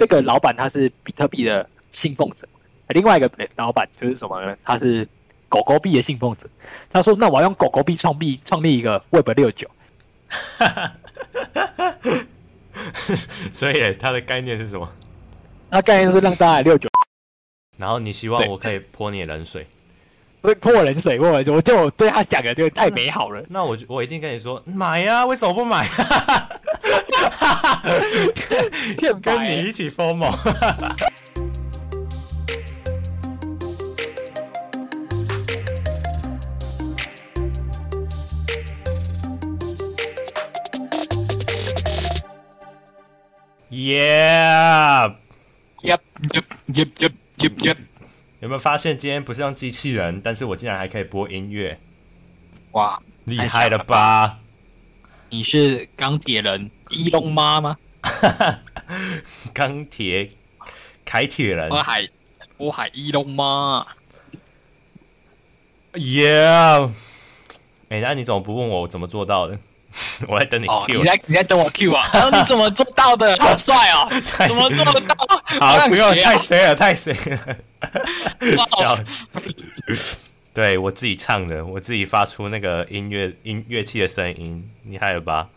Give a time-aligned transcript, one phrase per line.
[0.00, 2.48] 这个老板他是比特币的信奉者，
[2.88, 4.56] 另外一个老板就是什么呢？
[4.64, 5.06] 他是
[5.46, 6.48] 狗狗币的信奉者。
[6.88, 9.68] 他说：“那我要用狗狗币创币创立一个 Web 六九。
[13.52, 14.90] ”所以他的概念是什么？
[15.68, 16.88] 那概念是让大家六九。
[17.76, 19.66] 然后你希望我可以泼你冷水？
[20.40, 23.44] 不泼我冷水，我我就我对他讲的就太美好了。
[23.50, 25.86] 那我我一定跟你说买呀、啊，为什么不买？
[29.22, 30.28] 跟你一起疯魔。
[43.70, 45.10] Yeah，Yep
[45.82, 47.76] Yep Yep Yep Yep Yep。
[48.40, 51.78] 有没有发现今天不是用机器人，但是我竟然还可以播音乐？
[52.72, 54.38] 哇，厉害了吧？
[55.28, 57.76] 你是钢铁人伊隆妈吗？
[59.54, 60.30] 钢铁
[61.04, 62.08] 凯铁人，我海
[62.56, 63.86] 我海伊隆妈。
[65.92, 66.90] Yeah，
[67.88, 69.58] 哎，那你怎么不问我怎么做到的？
[70.28, 72.08] 我在等你 Q，、哦、你在你在等我 Q 啊？
[72.12, 73.36] 然 后你怎么做到的？
[73.38, 74.08] 好帅哦！
[74.46, 75.16] 怎么做得到？
[75.58, 77.56] 好，不用太谁了，太谁了。
[78.78, 79.26] 笑死
[80.54, 85.48] 对我自己唱的，我自己发出那个音乐音乐器的声音，厉害了吧？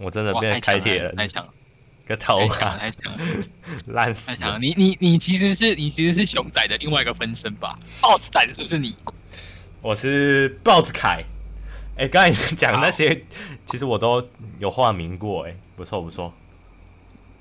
[0.00, 1.52] 我真的变成开铁了，太强了，
[2.06, 2.76] 个头啊！
[2.78, 3.18] 太强了，
[3.88, 4.58] 烂死了！
[4.58, 7.78] 你你你其实是你其实是熊仔的另外一个分身吧？
[8.00, 8.96] 豹子仔是不是你？
[9.82, 11.22] 我是豹子凯。
[11.96, 13.24] 哎，刚才你讲那些，
[13.66, 14.26] 其实我都
[14.58, 16.32] 有化名过，哎，不错不错。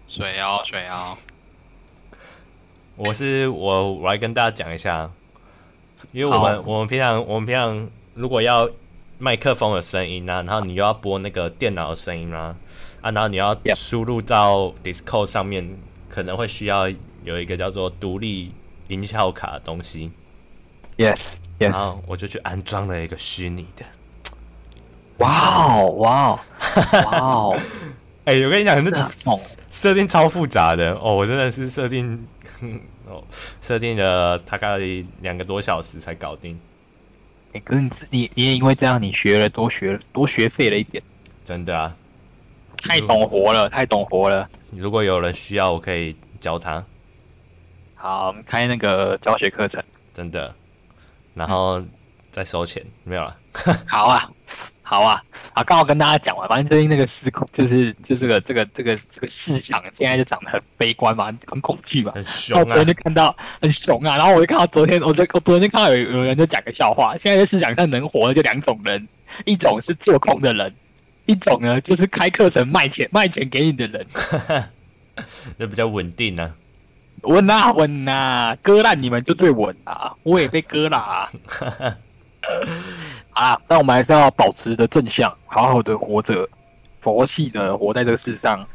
[0.05, 1.17] 水哦水哦，
[2.97, 5.09] 我是我我来跟大家讲一下，
[6.11, 8.69] 因为我们我们平常我们平常如果要
[9.21, 12.55] 麦克风的声音啊，然后你又要播那个电脑的声音啊，
[13.01, 15.77] 啊，然后你要输入到 Discord 上面，
[16.09, 16.87] 可能会需要
[17.25, 18.53] 有一个叫做独立
[18.87, 20.09] 音效卡的东西。
[20.97, 23.85] Yes Yes，然后我就去安装了一个虚拟的。
[25.17, 26.39] 哇哦哇哦
[26.93, 27.59] 哇哦！
[28.23, 28.91] 哎，我跟你讲，这
[29.69, 32.25] 设定超复杂的哦，我真的是设定
[33.05, 33.21] 哦，
[33.59, 34.77] 设定了大概
[35.19, 36.57] 两个多小时才搞定。
[37.53, 41.01] 哎，可是你你你也因为这样，你学了多学多学费了一点，
[41.43, 41.95] 真的啊，
[42.77, 44.47] 太懂活了，太懂活了。
[44.71, 46.83] 如果有人需要，我可以教他。
[47.95, 49.83] 好，我们开那个教学课程，
[50.13, 50.53] 真的，
[51.33, 51.83] 然后
[52.31, 53.37] 再收钱，嗯、没有了。
[53.87, 54.29] 好啊。
[54.89, 55.21] 好啊，
[55.53, 62.11] 好，刚好跟大家讲完，反正最近那个时空就是就这个这个这个这个市场现在就长得很悲观嘛，很恐惧嘛。
[62.15, 62.59] 很熊啊！
[62.59, 69.07] 我昨天就看到很熊啊，然后我就看到昨天，我昨我昨天看到有有人就讲个笑话，现在在市场上能活的就两种人，
[69.45, 70.73] 一种是做空的人，
[71.27, 74.07] 一种呢就是开课程卖钱卖钱给你的人，
[75.57, 77.29] 那比较稳定呢、啊。
[77.29, 81.29] 稳啊稳啊，割烂你们就最稳啊，我也被割了啊。
[83.39, 83.61] 啊！
[83.67, 86.47] 但我们还是要保持的正向，好好的活着，
[86.99, 88.67] 佛系的活在这个世上。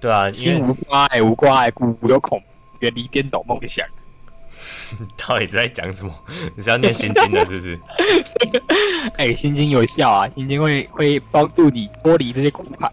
[0.00, 2.42] 对啊，心无挂碍，无挂碍，故无有恐，
[2.80, 3.86] 远离颠倒梦想。
[5.16, 6.14] 到底是在讲什么？
[6.56, 7.78] 你是要念心经的，是不是？
[9.18, 10.28] 哎、欸，心经有效啊！
[10.28, 12.90] 心经会会帮助你脱离这些苦海。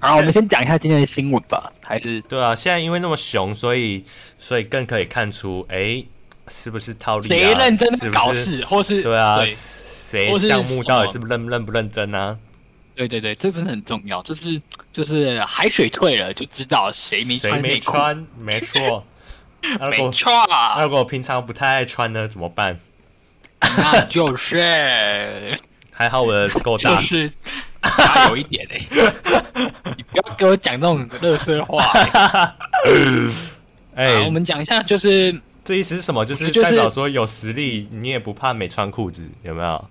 [0.00, 1.72] 好，我们先讲一下今天的新闻吧。
[1.82, 4.04] 还是对啊，现在因为那么熊，所以
[4.38, 6.08] 所以更可以看出，哎、欸，
[6.48, 7.28] 是不是套利、啊？
[7.28, 9.38] 谁认真的搞事，是是或是对啊？
[9.38, 9.54] 对
[10.12, 12.38] 谁项目到底是不认认不认真呢、啊？
[12.94, 14.20] 对对对，这真的很重要。
[14.22, 14.60] 就是
[14.92, 18.26] 就是海水退了，就知道谁没穿没穿？
[18.38, 19.04] 没错，
[19.90, 20.46] 没错。
[20.76, 22.78] 那如果平常不太爱穿呢，怎么办？
[23.60, 25.58] 那就是
[25.90, 27.32] 还好我的 够大，就是
[27.82, 29.12] 加油一点哎、欸！
[29.96, 32.54] 你不要给我讲这种垃圾话、欸。
[33.94, 36.26] 哎、欸，我们讲一下，就是这意思是什么？
[36.26, 39.88] 就是代表说有实力，你也不怕没穿裤子，有没有？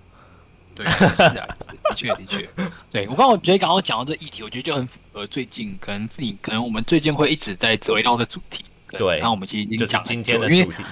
[0.74, 1.46] 对， 是啊，
[1.84, 2.48] 的确的确。
[2.90, 8.64] 对我刚，我觉得刚刚讲到这议题，我觉得就很符合最近可能自己可能我们最近会一直在围绕的主题。
[8.98, 10.82] 对，那我们其实已经讲、就是、今天的主题，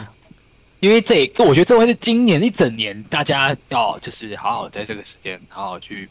[0.80, 6.08] 因为这这我觉得这会是今年一整年大家要就是好好在这个时间好好去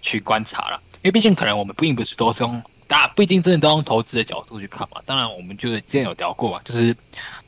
[0.00, 5.00] 去观察了，因为毕竟可能我们并不是都是用大家不一定真的都用投资的角度去看嘛。
[5.06, 6.94] 当然，我们就是之前有聊过嘛，就是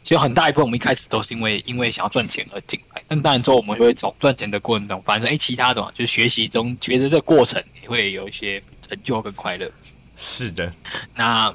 [0.02, 3.02] 其实很大一部分我们一开始都是因为因为想要赚钱而进来。
[3.08, 9.70] 但当然之后我们会走赚钱的过程中，反正哎，其他的嘛，就是学习中觉得这个过程也会有一些成就跟快乐。
[10.16, 10.72] 是的，
[11.14, 11.54] 那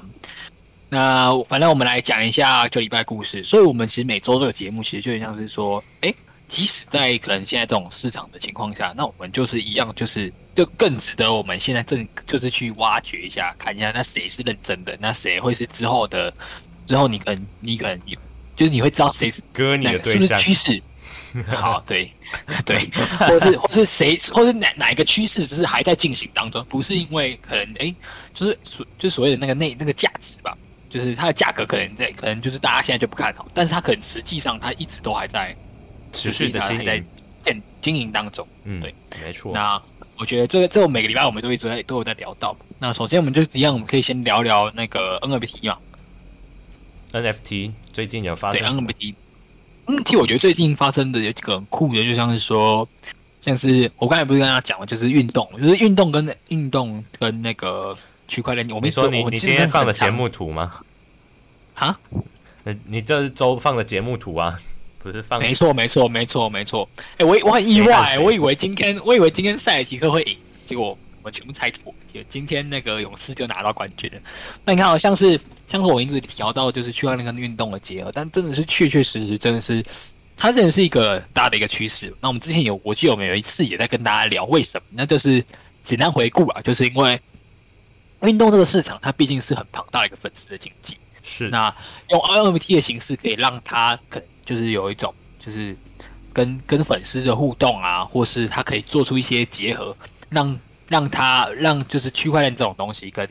[0.88, 3.42] 那反正我们来讲一下这礼拜故事。
[3.42, 6.14] 所以，我们其实每周这个节目其实就很像是说，哎，
[6.52, 16.30] 即使在可能现在这种市场的情况下，那我们就是一样，就是就更值得我们现在正就是去挖掘一下，看一下那谁是认真的，那谁会是之后的
[16.84, 18.18] 之后你可能你可能有
[18.54, 20.38] 就是你会知道谁是割你的对象。
[20.38, 20.82] 趋势。
[21.48, 22.12] 好，对
[22.66, 22.86] 对，
[23.18, 27.94] 或是或是谁，或是哪哪一个趋势，只是还在进行当中，不是因为可能哎，
[28.34, 30.54] 就是所就是所谓的那个内那个价值吧，
[30.90, 35.56] 就是它的价格可能在可能就是大家现在就不看好，但是它可能实际上它一直都还在
[36.12, 37.04] 持续的经营
[37.44, 38.94] 经经营当中，嗯，对，
[39.24, 39.52] 没错。
[39.52, 39.80] 那
[40.16, 42.56] 我觉得这个这个每个礼拜我们都一直在都有在聊到。
[42.78, 45.78] 那首先我们就一样，我们可以先聊聊那个 NFT 嘛
[47.12, 52.88] ，NFT 最近有发生 NFT？NFT 我觉得最近发生的有几个很酷的，就像是说，
[53.40, 57.96] 像是我刚才不是跟他讲了，就是运动，就是运动跟运动跟那个
[58.28, 58.70] 区块链。
[58.70, 60.80] 我没说你你今天放的节目图吗？
[61.74, 61.98] 啊？
[62.64, 64.60] 你你这是周放的节目图啊？
[65.10, 65.40] 不是放？
[65.40, 66.88] 没错没错没错没错。
[66.96, 70.96] 哎、欸，我我很意外，我以为今天我以为今天塞尔提克会赢，结果。
[71.24, 74.18] 我们全部猜错，就今天那个勇士就拿到冠军了。
[74.64, 79.80] 那你看，好像是像是我一直调到，就是区块链跟运动的结合，但真的是确确实实，真的是
[80.36, 82.12] 它真的是一个大的一个趋势。
[82.20, 85.44] 那我们之前有，我记得我们有一次也在跟大家聊为什么，那就是
[85.80, 87.20] 简单回顾啊，就是因为
[88.22, 90.96] 运动这个市场，它毕竟是很庞大的一个粉丝的经济。
[91.22, 91.72] 是，那
[92.08, 95.74] 用 NFT 的形式可以让它可能就是有一种就是
[96.32, 99.96] 跟跟粉丝的互动啊，或是他可以做出一些结合，
[100.28, 100.58] 让。
[100.88, 103.26] 让他让就是区块链这种东西跟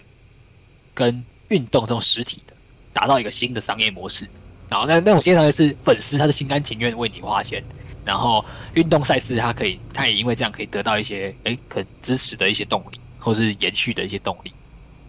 [0.95, 2.55] 跟运动这种实体的
[2.91, 4.25] 达到一个新的商业模式，
[4.67, 7.63] 然后那那种现象是粉丝他是心甘情愿为你花钱，
[8.03, 14.51] 然后运动赛事他可以他也因为这样可以得到一些诶可支持的一些动力，或是延续的一些动力。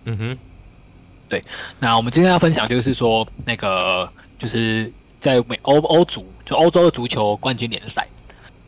[0.04, 0.38] 嗯哼，
[1.30, 1.42] 对。
[1.78, 8.06] 那我们今天要分享就是说那个就是在美欧欧足就欧洲的足球冠军联赛。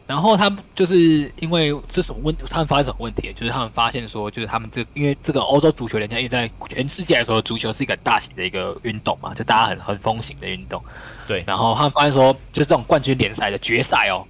[0.06, 3.32] 然后他们就是因为这什么问，他们发现什么问题？
[3.34, 10.82] 就是他们发现说，就是他们这因为这个欧洲足球，联赛因为在全世界来说，足球是一个大型的一个运动嘛，就大家很很风行的运动。
[11.26, 11.42] 对。
[11.46, 14.26] 然后他们发现说，就是这种冠军联赛的决赛哦，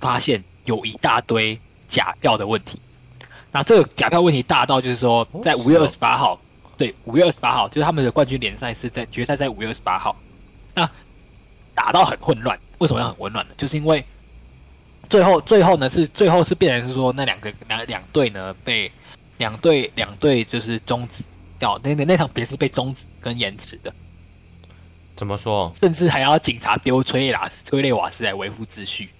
[0.00, 2.80] 发现有一大堆假票的问题。
[3.50, 6.40] 那这个假票问题大到就是说，在五月二十八号，
[6.78, 10.16] 对，五月二十八号，就是他们的冠军联赛是在决赛在五月二十八号，
[10.74, 10.90] 那
[11.74, 12.58] 打到很混乱。
[12.78, 13.54] 为什么要很混乱呢？
[13.56, 14.04] 就是因为。
[15.10, 18.90] 最后，最后呢是最后是变成是说那两个两两队呢被
[19.36, 21.22] 两队两队就是终止
[21.58, 23.92] 掉，那那那场比赛是被终止跟延迟的。
[25.14, 25.70] 怎么说？
[25.74, 29.10] 甚至还要警察丢催泪瓦斯催泪瓦斯来维护秩序。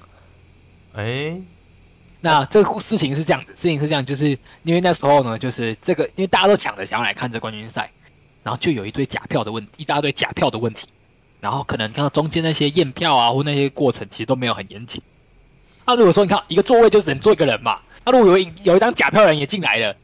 [0.94, 1.42] 哎、欸，
[2.20, 4.30] 那这个事情是这样子，事情是这样，就是
[4.62, 7.90] 因为那时候呢，就是这个因为大家都抢着想要来看这冠军赛，
[8.42, 10.88] 然后就有一堆假票的问题，一大堆假票的问题，
[11.42, 15.02] 然后可能看到中间那些验票啊或那些过程其实都没有很严谨。
[15.84, 19.96] 那如果说你看一个座位就只能坐一个人嘛，那如果有一有一张假票人也进来了，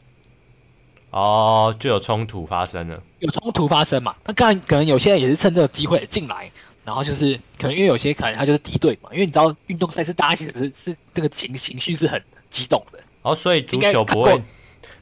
[1.10, 4.16] 哦，就有冲突发生了，有冲突发生嘛？
[4.24, 6.50] 那当然可能有些人也是趁这个机会进来，
[6.84, 12.20] 然后就是可能因为有些可能他就是敌对嘛，因为你知道运动赛事大家其实是是这个情情绪是很
[12.50, 14.42] 激动的，哦，所以足球不会，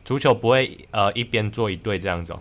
[0.05, 2.37] 足球不会呃一边坐一队这样子。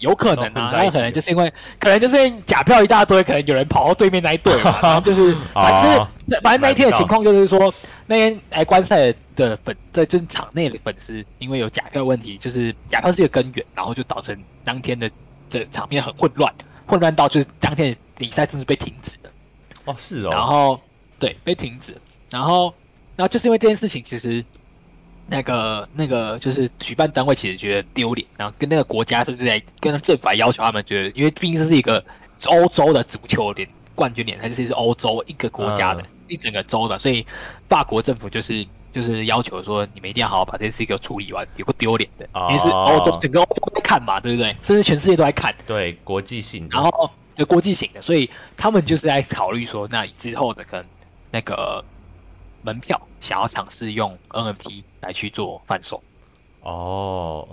[0.00, 6.06] 有可能啊，那可能就是因为，可能就是因为假票一大堆，可能有人跑到对面那一队嘛，然后就是， 反正
[6.42, 7.72] 反正那一天的情况就是说，
[8.06, 15.10] 那天来观赛的粉在就是场内的粉丝，因为有假票问题，就是假票是一个根源，然后就导致当天的
[15.48, 16.52] 这场面很混乱，
[16.86, 19.30] 混乱到就是当天的比赛甚至被停止了。
[19.84, 20.30] 哦，是哦。
[20.30, 20.80] 然后
[21.18, 21.96] 对，被停止，
[22.30, 22.72] 然后
[23.16, 24.44] 然后就是因为这件事情，其实。
[25.30, 32.04] 那个那个就是举办单位其实觉得丢脸，然后跟那个国家甚至在跟政府来要求他们，觉得因为毕竟这是一个
[32.46, 37.24] 欧洲的足球联冠军联赛，就是欧洲一个国家的、嗯、一整个州的，所以
[37.68, 44.56] 法国政府就是就是要求说，你们一定要好好把这件事给处理完，有个丢脸的，哦、因为是欧洲整个欧洲在看嘛，对不对？
[44.64, 50.86] 甚至全世界都在看，对国际性的，然后对国际性的，所以他们就是在考虑说，那之后的可能
[51.30, 51.84] 那个。
[52.62, 56.02] 门票想要尝试用 NFT 来去做贩售
[56.62, 57.46] 哦，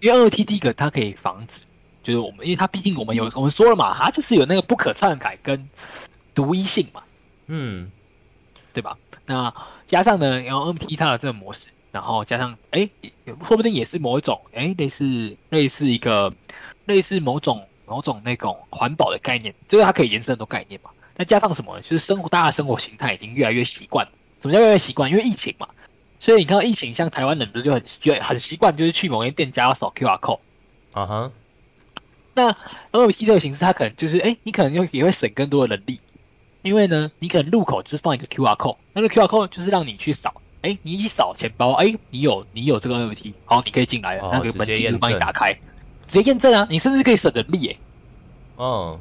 [0.00, 1.64] 因为 NFT 第一个它可以防止，
[2.02, 5.68] 就是我们因为它毕竟我们有我们说了嘛，它就是有那个不可篡改跟
[6.34, 7.02] 独一性嘛，
[7.46, 7.90] 嗯，
[8.72, 8.96] 对吧？
[9.26, 9.54] 那
[9.86, 12.88] 加上呢，然后 NFT 它的这个模式，然后加上哎，
[13.46, 16.32] 说不定也是某一种哎，类似类似一个
[16.86, 20.90] 类似某种某种那种环保的概念，就是它可以延伸很多概念嘛。
[21.16, 21.78] 那加上什么？
[21.80, 24.12] 就是生活大家生活形态已经越来越习惯了。
[24.44, 25.10] 什么叫越来越习惯？
[25.10, 25.66] 因为疫情嘛，
[26.20, 30.38] 所以你看到疫情，像台湾人不是就很就很习惯，就是去某些店家要扫 QR code。
[30.92, 31.32] 啊哈。
[32.34, 32.52] 那
[32.92, 35.98] NFT 这个形式，它可能就是，哎、欸，你可能又也会省更多的人力。
[36.60, 45.54] 因为呢，你可能入口就是放一个 QR code，那个 QR code 就是让你去扫，哎，你一扫钱包，哎，你有你有这个 NFT，好，你可以进来了，哦、那个门禁就帮你打开，
[46.06, 47.76] 直接验证啊，你甚至可以省人力，哎，
[48.56, 49.00] 哦。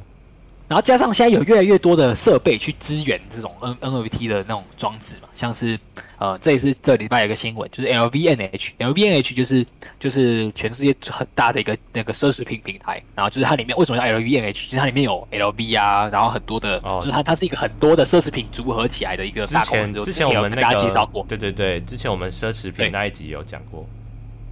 [0.74, 5.80] 然后加上现在有越来越多的设备去支援这种 N NFT 的那种装置嘛，像是
[6.18, 9.64] 呃，这也是这礼拜有一个新闻，就是 LVNH，LVNH 就是
[10.00, 20.02] 就是全世界很大的一个那个奢侈品平台，然后就是它里面为什么叫 LVNH，就是它里面有 LV 啊，然后很多的，哦、就是它它是一个很多的奢侈品组合起来的一个大公司。
[20.02, 23.86] 之前我们跟大家介绍过，对对对，之前我们奢侈品那一集有讲过，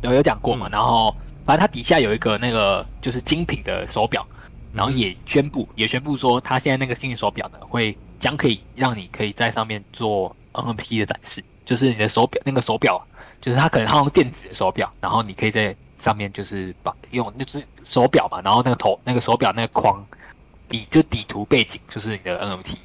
[0.04, 1.16] 有有讲过嘛，嗯、然后
[1.48, 4.24] 反正它底下有一个那个就是精品的手表。
[4.74, 13.06] 然后也宣布，也宣布说，他现在那个幸运手表呢，会将可以让你可以在上面做 NFT 的展示，就是你的手表那个手表，
[13.42, 20.06] 就是它可能它用电子的手表，然后你可以在上面就是把用那只手表嘛，然后那个头那个手表那个框
[20.70, 22.76] 底就底图背景就是你的 NFT。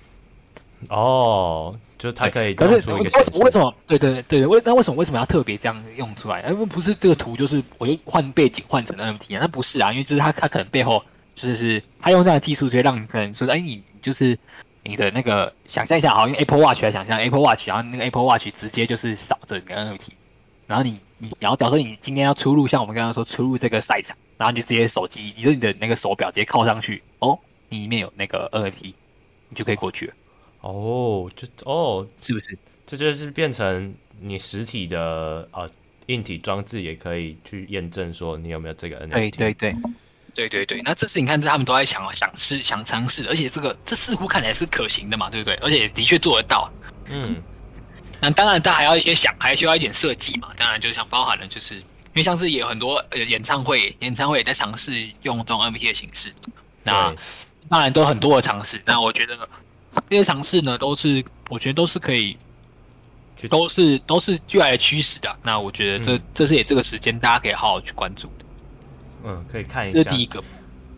[0.88, 2.55] 哦，就它可以。
[2.55, 2.99] 可是为什么
[3.45, 3.75] 为什么？
[3.87, 6.43] 对对对对，为那为什么为什么要特别这样用出来？
[6.50, 9.38] 因为不是这个图就是我就换背景换成 NFT 啊？
[9.40, 11.02] 那不是啊，因为就是它它可能背后。
[11.37, 14.37] 就是他用这样的技术，就会让你可能说，哎，你就是
[14.83, 20.09] 你的那个想象一下，好，用 Apple Watch 来想象 Apple Watch，然后那个 Apple Watch 直接就是扫着你的 NFT，
[20.66, 27.38] 然后你你然后假如说你今天要出入，像我们刚刚说出入这个赛场，然后你就直接手机，你就你的那个手表直接靠上去，哦，
[27.69, 28.95] 你里面有那个 NFT，
[29.50, 30.14] 你就可以过去了。
[30.62, 32.59] 哦，就哦，是不是？
[32.87, 35.69] 这就是变成你实体的呃
[36.07, 39.11] 硬体装置也可以去验证说你有没有这个 NFT。
[39.11, 39.75] 对对对。
[40.37, 45.55] 对对对，那这次你看，他们都在想想试、想尝试，而且这个这似乎看起来是可行的嘛，对不对？
[45.62, 46.71] 而且的确做得到。
[47.07, 47.43] 嗯，
[48.21, 50.50] 那当然，他还要一些想，还需要一点设计嘛。
[50.59, 51.83] 当然，就像包含了，就是因
[52.16, 56.31] 为像是也有很多呃演唱会，演唱会也在尝试用这种 NFT 的形式。
[56.85, 57.11] 那
[57.71, 58.78] 当然都很多的尝试。
[58.85, 59.35] 那我觉得
[60.11, 62.37] 这些尝试呢，都是我觉得都是可以，
[63.49, 65.35] 都是都是越来越趋势的。
[65.43, 68.36] 那我觉得这、嗯、这是也这个时间大家可以好好去关注的。
[69.26, 69.99] 嗯，可以看一下。
[69.99, 70.42] 这是第一个。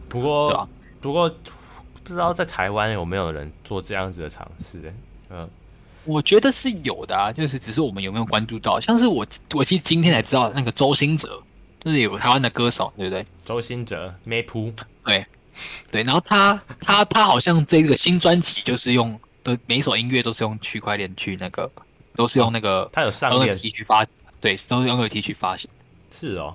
[0.09, 0.69] 不过，啊、
[1.01, 4.93] 不过不知道在台湾有没有人做这样子的尝试？
[5.31, 5.49] 嗯，
[6.05, 8.79] 我觉得是有的啊，就是只是我们有没有关注到。
[8.79, 11.43] 像是我，我其实今天才知道那个周兴哲，
[11.81, 13.25] 就是有台湾的歌手，对不对？
[13.45, 14.73] 周兴哲，没谱。
[15.05, 15.25] 对，
[15.91, 16.03] 对。
[16.03, 21.71] 然后他，他，他好像这个新专辑就是用的每一首音乐都是用区块链去那个，
[22.15, 24.05] 都是用那个、哦、他有上链去发，
[24.41, 25.71] 对，都是用 NFT 去发行。
[26.19, 26.55] 是哦。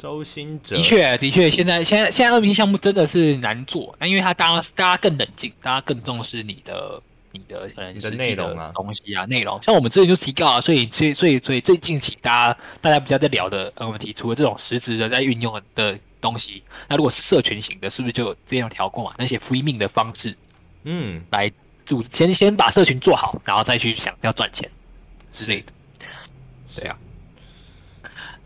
[0.00, 0.76] 周星哲。
[0.76, 7.02] 的确，的确，现在现在现在 NFT 项目真的是难做，那因为他大家大家更冷静，大家更重视你的
[7.32, 19.14] 你的可能是内容啊东西啊内容，像我们之前就提到啊，所以所以所以所以最近期大家大家比较在聊的 NFT，除了这种实质的在运用的东西，那如果是社群型的，是不是就有这样调过嘛？
[19.18, 20.34] 那些 free mint 的方式，
[20.84, 21.52] 嗯，来
[21.84, 24.70] 主先先把社群做好，然后再去想要赚钱
[25.32, 25.72] 之类的，
[26.74, 26.96] 对啊。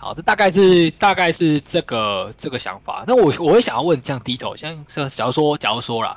[0.04, 3.04] 好，这大概是大概是这个这个想法。
[3.06, 6.14] 那我我会想要问，像低头，像像假如说假如说啦，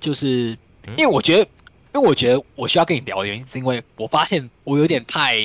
[0.00, 0.56] 就是
[0.96, 1.42] 因为我觉得，
[1.94, 5.36] 因为我觉得我需要跟你聊的原因，是因为我发现我有点太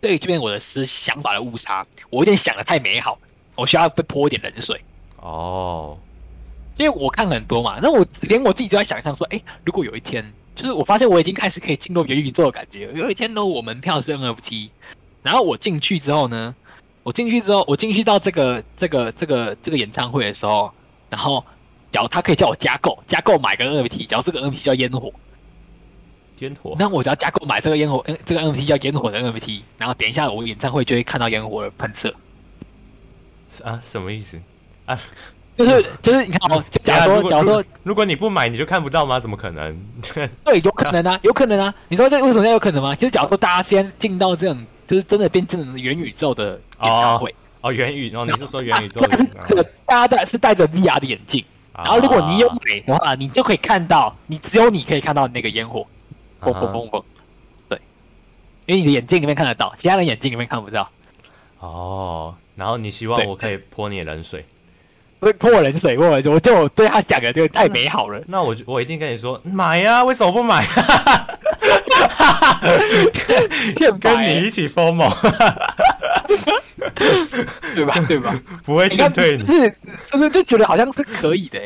[0.00, 3.18] 对这边我的思想法的误差，我有点想的太美好，
[3.56, 4.80] 我需要被泼一点冷水。
[5.16, 5.98] 哦，
[6.78, 14.68] 因为我看很多嘛，那我连我自己都在想象说，哎，如果有一天，就是我发现我已经开始可以进入元宇宙的感觉，有一天呢，我门票是 NFT。
[15.22, 16.54] 然后我进去之后呢，
[17.04, 20.70] 我进去之后，我进去到这个这个这个这个演唱会的时候，
[21.10, 21.44] 然后，
[21.90, 25.12] 假如他可以叫我加购，加购买个 NFT，假如这个 NFT 叫烟火，
[26.38, 32.12] 烟火，那我只要加购买这个烟火，这个 NFT 叫烟火的 NFT，然后点一下我演唱会就会看到烟火的喷射。
[33.62, 34.40] 啊，什么意思？
[34.86, 34.98] 啊，
[35.56, 39.20] 就是就是你看哦， 假如说假如说如果你不买你就看不到吗？
[39.20, 39.78] 怎么可能？
[40.44, 41.72] 对，有可能啊，有可能啊。
[41.88, 42.94] 你说这为什么要有可能吗？
[42.96, 44.64] 就是假如说大家先进到这种。
[44.86, 49.00] 就是真的变成元宇宙的演唱会哦，哦，元宇，然后你是说元宇宙？
[49.16, 55.86] 是这个大家戴是戴着 VR 的眼镜，然后如果你有买的话，你就可以看到，你只有你可以看到那个烟火，
[56.40, 57.02] 嘣嘣嘣嘣，
[57.68, 57.80] 对，
[58.66, 60.90] 因为你的眼镜里面看得到，其他人眼镜里面看不到。
[61.60, 64.44] 哦，然后你希望我可以泼你冷水？
[65.20, 68.20] 对，泼我冷水，我我就对他讲的这个太美好了。
[68.26, 70.66] 那我我一定跟你说买呀，为什么不买？
[74.00, 75.08] 跟你一起疯魔，
[77.74, 77.94] 对吧？
[78.06, 78.38] 对吧？
[78.64, 79.74] 不会劝退你，是，
[80.06, 81.60] 是就觉得好像是可以的？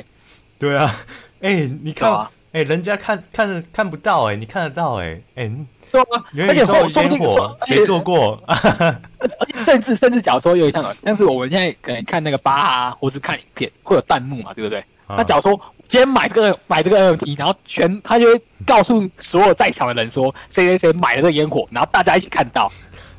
[0.58, 0.94] 对啊，
[1.40, 5.52] 哎，你看，哎，哎、欸，人家看看看不到哎、欸，你看得到哎、欸，哎、欸，
[5.92, 14.84] 对啊，而且说说不定说谁做过，而且甚至甚至假如说有点像，但是我们现在可能看那个八啊，或是看影片，会有弹幕嘛，对不对？
[15.08, 22.70] 那、啊、假如说今天买这个买这个 NFT，然后全他就会告诉所有在场的人说谁谁谁买了这个烟火，然后大家一起看到，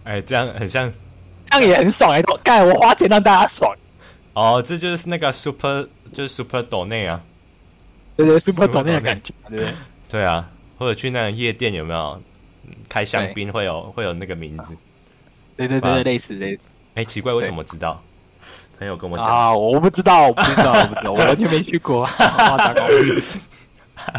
[0.03, 0.91] 哎、欸，这样很像，
[1.49, 3.73] 这样也很爽哎、欸，干我花钱让大家爽。
[4.33, 7.21] 哦，这就是那个 super 就是 super donate 啊。
[8.15, 9.73] 对对，super 懂那种感觉，对不对？
[10.09, 12.21] 对啊，或者去那个夜店有没有
[12.89, 14.75] 开香槟会有会有那个名字？
[15.55, 16.63] 对对对，类似类似。
[16.95, 18.03] 哎，奇怪，为什么知道？
[18.77, 22.07] 朋友跟我讲啊，我不知道，我不知道，我不知道，我完全没去过。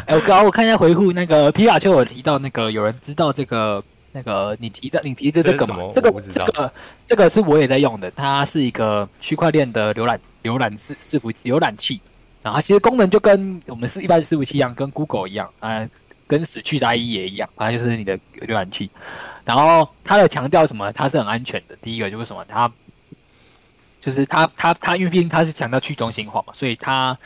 [0.06, 5.88] 哎，我刚刚我看一下回复，那个皮卡丘有提到那个有人知道这个那个你提的你提的这个吗？
[5.92, 6.72] 这个这个
[7.06, 12.00] 这个是我也在用的，它是一个区块链的浏览浏览伺伺服器浏览器。
[12.42, 15.86] 然后其实功能就跟我们是一般的伺服器一样，跟 Google 一样，啊，
[16.26, 18.90] 跟死去的 IE 也一样，反正就是你的浏览器。
[19.44, 20.92] 然后它的强调什么？
[20.92, 21.76] 它是很安全的。
[21.80, 22.44] 第一个就是什么？
[22.48, 22.70] 它
[24.00, 27.18] 就是它它它，因为毕竟它是强调去中心化嘛，所以它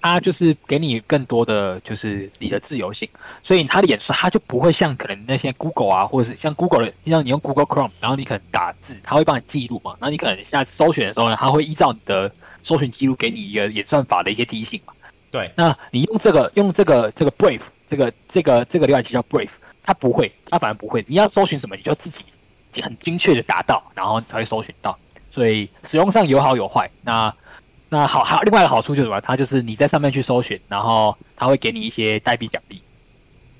[0.00, 3.08] 它就是给你更多的就是你的自由性。
[3.42, 9.92] 所以它的演算它就不会像可能那些 Google 啊，或者是像 Google 的，像你用 Google Chrome，然后你可能打字，它会帮你记录嘛。
[10.00, 12.30] 然后你可能下次搜寻的时候呢，它会依照你的。
[12.66, 14.94] 搜寻记录给你一个演算法的一些提醒嘛？
[15.30, 19.50] 对，那你用这个用这个这个 Brave 这个这个这个浏览器叫 Brave，
[19.82, 21.04] 它不会，它反而不会。
[21.06, 22.24] 你要搜寻什么，你就自己
[22.80, 24.98] 很精确的达到，然后才会搜寻到。
[25.34, 26.88] 所以使用上有好有坏。
[27.02, 27.34] 那
[27.88, 29.20] 那好，还有另外一个好处就是什么？
[29.20, 32.80] 它就是你在上面去搜寻，然后它会给你一些代币奖励。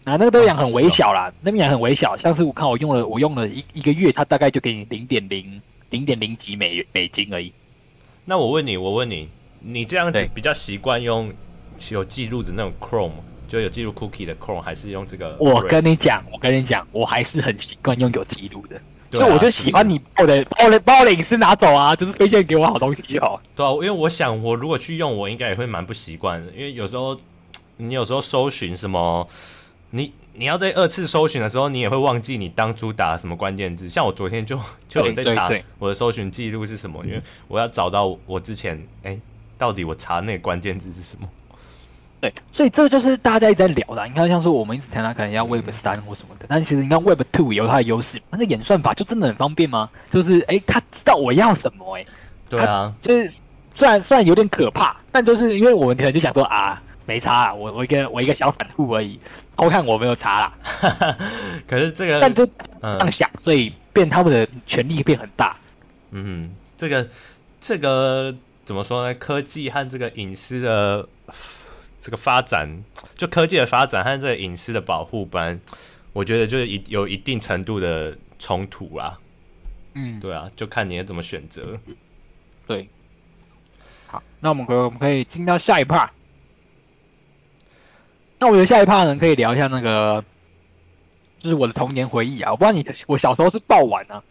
[0.05, 7.53] 啊那个都养很微小啦，那边很微小，像是我看我用了我用了一一个月，它大概就给你零点零零点零几美美金而已。
[8.25, 9.29] 那我问你，我问你，
[9.61, 11.33] 你这样子比较习惯用
[11.91, 13.13] 有记录的那种 Chrome，
[13.49, 15.37] 就有记录 Cookie 的 Chrome，还是用这个？
[15.41, 18.81] 我跟你讲，我跟你讲，我还是很习惯用有记录的，
[19.15, 23.41] 所以、啊、我就喜欢你抱的把我的把我的隐私拿走啊，就是推荐给我好东西就好。
[23.55, 27.19] 对啊，因为我想，我如果去用，我应该也会蛮不习惯的，因为有时候
[27.77, 29.27] 你有时候搜寻什么，
[29.91, 30.13] 你。
[30.37, 33.89] 你要在二次搜寻的时候，你也会忘记你当初打什么关键字。
[33.89, 39.21] 像我昨天就 就有在查我的搜寻记录是什么，因为我要找到我之前哎、欸，
[39.57, 41.29] 到底我查那个关键字是什么？
[42.25, 44.07] 对，所以这就是大家一直在聊的。
[44.07, 49.91] 你看，像是我们一直谈它可能要 Web 三或什么的，但其实你看 Web Two 有它的优势，那个演算法就真的很方便吗？
[50.11, 52.07] 就是哎，他知道我要什么哎、欸，
[52.49, 56.81] 对啊，就是虽然虽然有点可怕，但就是因为我们可能就想说啊。
[57.07, 59.21] 没差啊，我我一个我一个小散户而已，
[59.57, 61.19] 偷看我没有差啦。
[61.69, 65.55] 可是这个，但就这样想，嗯、所以变他们的权力变很大。
[66.13, 67.07] 嗯，这个
[67.61, 68.35] 这个
[68.65, 69.15] 怎么说呢？
[69.17, 71.07] 科技和这个隐私的
[72.05, 72.85] 这个发展，
[73.17, 75.59] 就科技的发展和这个隐私的保护，不然
[76.13, 79.19] 我觉得就是一有一定程度的冲突啦。
[79.95, 81.79] 嗯，对啊，就看你要怎么选择。
[82.67, 82.87] 对，
[84.07, 86.11] 好，那我们可我们可以进到下一 part。
[88.39, 90.23] 那我觉得下一 part 呢，可以聊一下那个，
[91.39, 92.51] 就是我的童年回忆啊。
[92.51, 94.23] 我不知道你，我小时候是爆玩啊，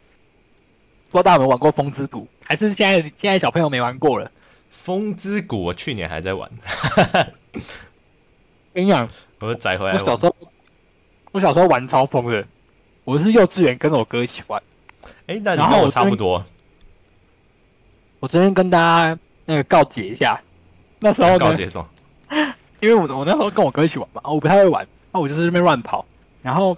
[1.10, 4.28] 不知道大家有没有玩过《风之谷》，还是现在现在小朋友没玩过了？
[4.70, 6.52] 《风之谷》我去年还在玩。
[8.74, 9.08] 跟你讲，
[9.40, 9.94] 我是载回来。
[9.94, 10.36] 我小时候，
[11.32, 12.46] 我小时候玩超疯的。
[13.04, 14.62] 我是幼稚园跟着我哥一起玩。
[15.28, 16.44] 哎、欸，那你跟我差不多。
[18.20, 20.42] 我昨天跟大家那个告解一下，
[21.00, 21.90] 那时候告解什么？
[22.80, 26.06] 因为我我那时候跟我哥一起玩嘛，我不太会玩，那我就是那边乱跑。
[26.42, 26.78] 然后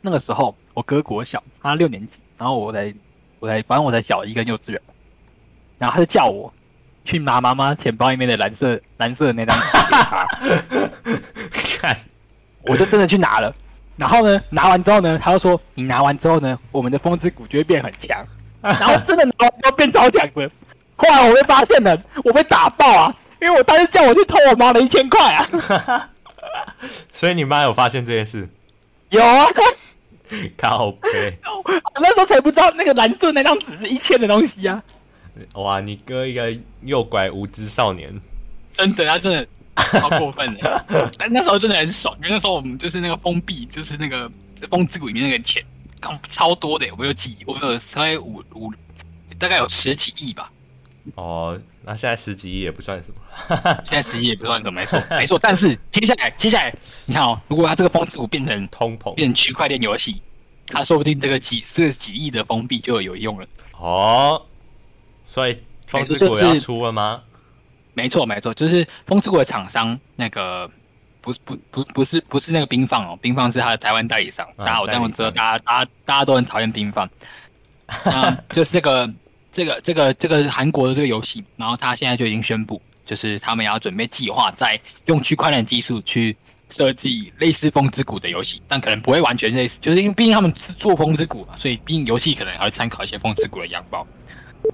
[0.00, 2.94] 那个时候我哥国小，他六年级，然后我才
[3.38, 4.82] 我才反正我才小一跟幼稚园，
[5.78, 6.52] 然后他就叫我
[7.04, 9.78] 去拿妈妈钱包里面的蓝色蓝色的那张纸
[11.78, 11.96] 看，
[12.62, 13.52] 我就真的去拿了。
[13.96, 18.26] 然后呢，拿完之后呢，他就说你拿完之后呢，我们的风之谷就会变很强。
[18.62, 20.50] 然后真的拿完之后变超强的。
[20.96, 23.16] 后来我被发现了，我被打爆啊！
[23.40, 26.10] 因为我当时叫我去偷我妈的一千块啊，
[27.10, 28.46] 所以你妈有发现这件事？
[29.08, 29.46] 有啊，
[30.58, 34.82] 靠背，我那时候才不知道那个蓝色那张纸是一千的东西啊！
[35.54, 38.08] 哇，你哥一个诱拐无知少年，
[38.70, 39.46] 真的，他真的
[39.98, 40.84] 超过分的。
[41.18, 44.30] 但那时候真的很爽，因为那时候我们就是那个封闭，就是那个
[44.68, 45.62] 风之谷里面那个钱，
[46.28, 48.72] 超多的，我们有几，我们有大概五五，
[49.38, 50.50] 大概有十几亿吧。
[51.14, 55.38] 哦，那现在十几亿也不算什么，现在十几亿也不算什么，没错， 没错。
[55.38, 56.72] 但是接下来，接下来，
[57.06, 60.20] 你看哦，如果它这个风之谷变成通膨，变成区块链游戏，
[60.66, 63.46] 它说不定这个几这个几亿的封闭就有用了。
[63.78, 64.40] 哦，
[65.30, 67.22] 所以风之谷要出了吗？
[67.94, 70.68] 没错，没错，就是风之谷的厂商那个
[71.20, 74.44] 不不不不是不是那个冰放哦，冰放是他的台湾代理商。
[74.56, 77.08] 大家我这样知道，大家大家大家都很讨厌冰放。
[78.04, 79.08] 那就是这个
[79.52, 86.36] 这个这个这个韩国的这个游戏，然后他现在就已经宣布，就是他们要准备计划在用区块链技术去
[86.70, 94.04] 设计类似《风之谷》的游戏，但可能不会完全类似，就是因为毕竟他们是做《风之谷》嘛，所以毕竟游戏可能还会参考一些《风之谷》的样貌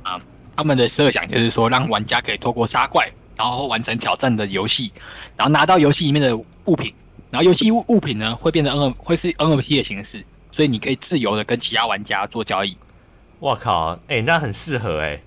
[0.02, 0.18] 啊。
[0.56, 4.90] 他们的设想就是说，让玩家可以透过杀怪，然后完成挑战的游戏，
[5.36, 6.92] 然后拿到游戏里面的物品，
[7.30, 12.76] 然后游戏物物品呢会变成 N 会是 NFT 的形式，所以你可以自由的跟其他玩家做交易。
[13.38, 15.22] 我靠，哎、欸，那很适合哎、欸。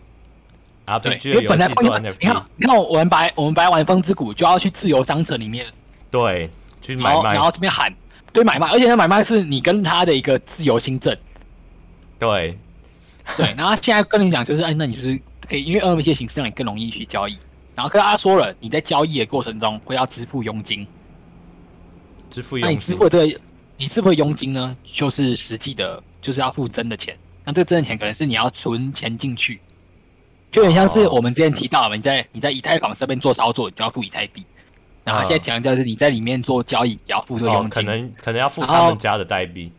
[0.86, 5.64] 啊，对，因为本来你看，你看，你看，我们白我们白玩风之谷就要去自由商城里面，
[6.10, 6.50] 对，
[6.82, 7.94] 去买卖，然后这边喊，
[8.34, 11.16] 对，买卖，而且那买卖是你跟他的一个自由新政，
[12.18, 12.58] 对，
[13.38, 17.38] 对，然后现在跟你讲就是，哎，那你就是可以，因为 NFT 的形式让你更容易去交易，
[17.76, 20.86] 然后跟他说了，你在交易的过程中会要支付佣金，
[22.30, 22.58] 支付。
[22.58, 23.40] 佣金，那你支付这个，
[23.78, 27.18] 你支付的佣金呢，就是实际的，就是要付真的钱。
[27.46, 29.60] 那这个真的钱可能是你要存钱进去，
[30.52, 34.46] 就很像是我们之前提到的，你在你在以太坊这边做操作，你就要付以太币。
[35.06, 39.72] 然后现在强调是你在里面做交易，也要付这个佣金，可能可能要付他们家的代币，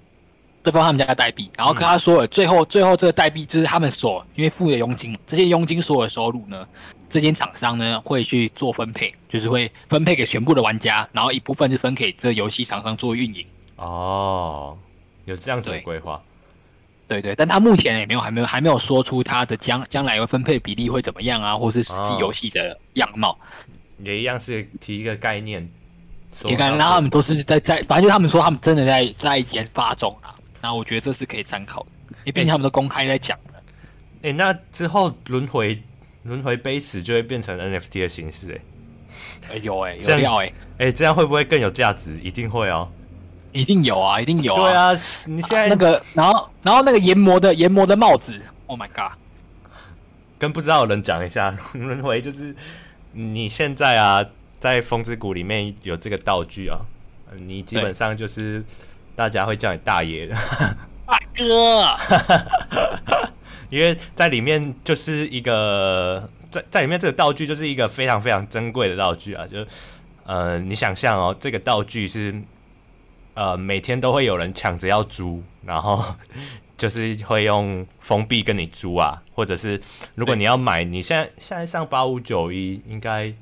[0.62, 1.50] 对方他们家的代币。
[1.56, 6.66] 然后跟他说了，最后最后这个代币就是他们所因为付的佣金，这些佣金所有的收入呢，
[7.08, 13.44] 这间厂商呢会去做分配，就是会分配给全部的玩家，然后一部分是分给这个游戏厂商做运营。
[13.76, 14.76] 哦，
[15.24, 16.20] 有这样子的规划。
[17.08, 23.36] 对对，但他目前也没有，还没有，还没有说出他的将将来会分配比例会怎么样啊，或是实际游戏的样貌，
[24.04, 25.68] 也一样是提一个概念。
[26.44, 31.88] 也看，然后他们都是在在，反正就他们说他们真的在在研发中啊，然后我觉得这是可以参考的，
[32.20, 33.62] 因为毕竟他们都公开在讲了。
[34.22, 35.82] 哎，那之后轮回
[36.22, 38.60] 轮回杯池就会变成 NFT 的形式
[39.50, 42.20] 哎，有哎，有料哎，哎，这样会不会更有价值？
[42.20, 42.90] 一定会哦。
[43.52, 44.60] 一定有啊，一定有啊！
[44.60, 44.90] 对啊，
[45.26, 49.18] 你现在、啊、那个，然后，然后那个研磨的研磨的帽子，Oh my god！
[50.38, 52.54] 跟不知道的人讲一下， 轮回就是
[53.12, 54.24] 你现在啊，
[54.60, 56.78] 在风之谷里面有这个道具啊，
[57.36, 58.64] 你基本上就是
[59.20, 60.34] 大家会叫你大爷的
[61.06, 61.84] 大哥，
[63.68, 69.58] 因为在里面就是一个在在里面这个道具就是一个非常非常珍贵的道具啊，就
[70.24, 72.34] 呃，你想象哦，这个道具是。
[73.34, 76.04] 呃，每天都会有人抢着要租，然后
[76.76, 79.80] 就是会用封闭跟你租啊，或者是
[80.14, 83.32] 如果你要买，你现在现在上八五九一应该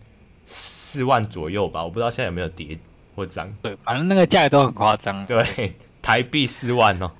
[0.47, 1.83] 四万左右吧？
[1.83, 2.79] 我不知道现在有没有跌
[3.19, 3.53] 或张。
[3.61, 5.27] 对，反正那个价格都很夸张。
[5.27, 7.11] 对， 台币四万哦。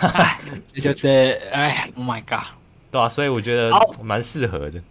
[0.00, 0.38] 哎，
[0.74, 1.08] 这就是
[1.52, 2.48] 哎，Oh my god！
[2.90, 3.70] 对啊，所以我觉得
[4.02, 4.82] 蛮适合的。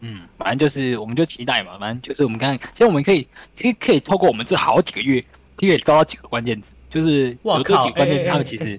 [0.00, 5.22] 嗯，反正就是我们就期待嘛，反正就是我们看，其实我们可以其实可以透过我们这好几个月。
[5.58, 8.78] 可以抓到几个关键字，就是有这几个关键字，他们其实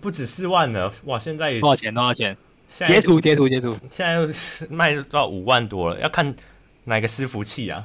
[0.00, 0.92] 不止四万了。
[1.04, 1.94] 哇，现在多少钱？
[1.94, 2.36] 多少钱？
[2.68, 3.70] 截图，截图，截图。
[3.88, 6.34] 现在又是卖到五万多了，要看
[6.82, 7.84] 哪个伺服器啊？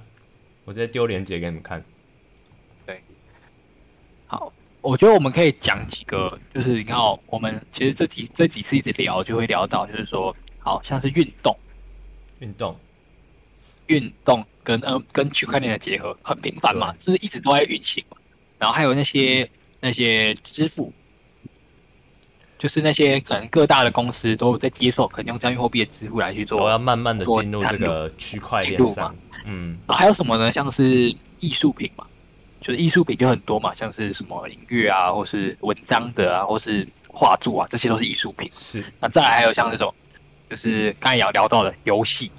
[0.65, 1.83] 我直接丢链接给你们看。
[4.83, 11.57] 我觉得我们可以讲几个，就是你看哦，我们其实这几这几次一直聊，就会聊到，就是说，好像是运动，
[12.39, 12.77] 运动，
[13.87, 14.45] 运动。
[14.65, 18.15] 跟嗯跟区块链的结合很频繁嘛，是不是一直都在运行嘛？
[18.57, 19.49] 然后还有那些
[19.81, 20.89] 那些支付，
[22.57, 29.13] 就是那些可能各大的公司都有在接受，可能用加密货币的支付来去做，我要慢慢的进入这个区块链上。
[29.43, 30.49] 嗯，然后还有什么呢？
[30.49, 32.07] 像是艺术品嘛，
[32.63, 38.49] 就是艺术品就很多嘛，像是什么音乐啊，或是文章的啊，或是画作啊，这些都是艺术品。
[38.55, 39.93] 是，那再来还有像这种，
[40.49, 42.31] 就是刚才也聊到的游戏。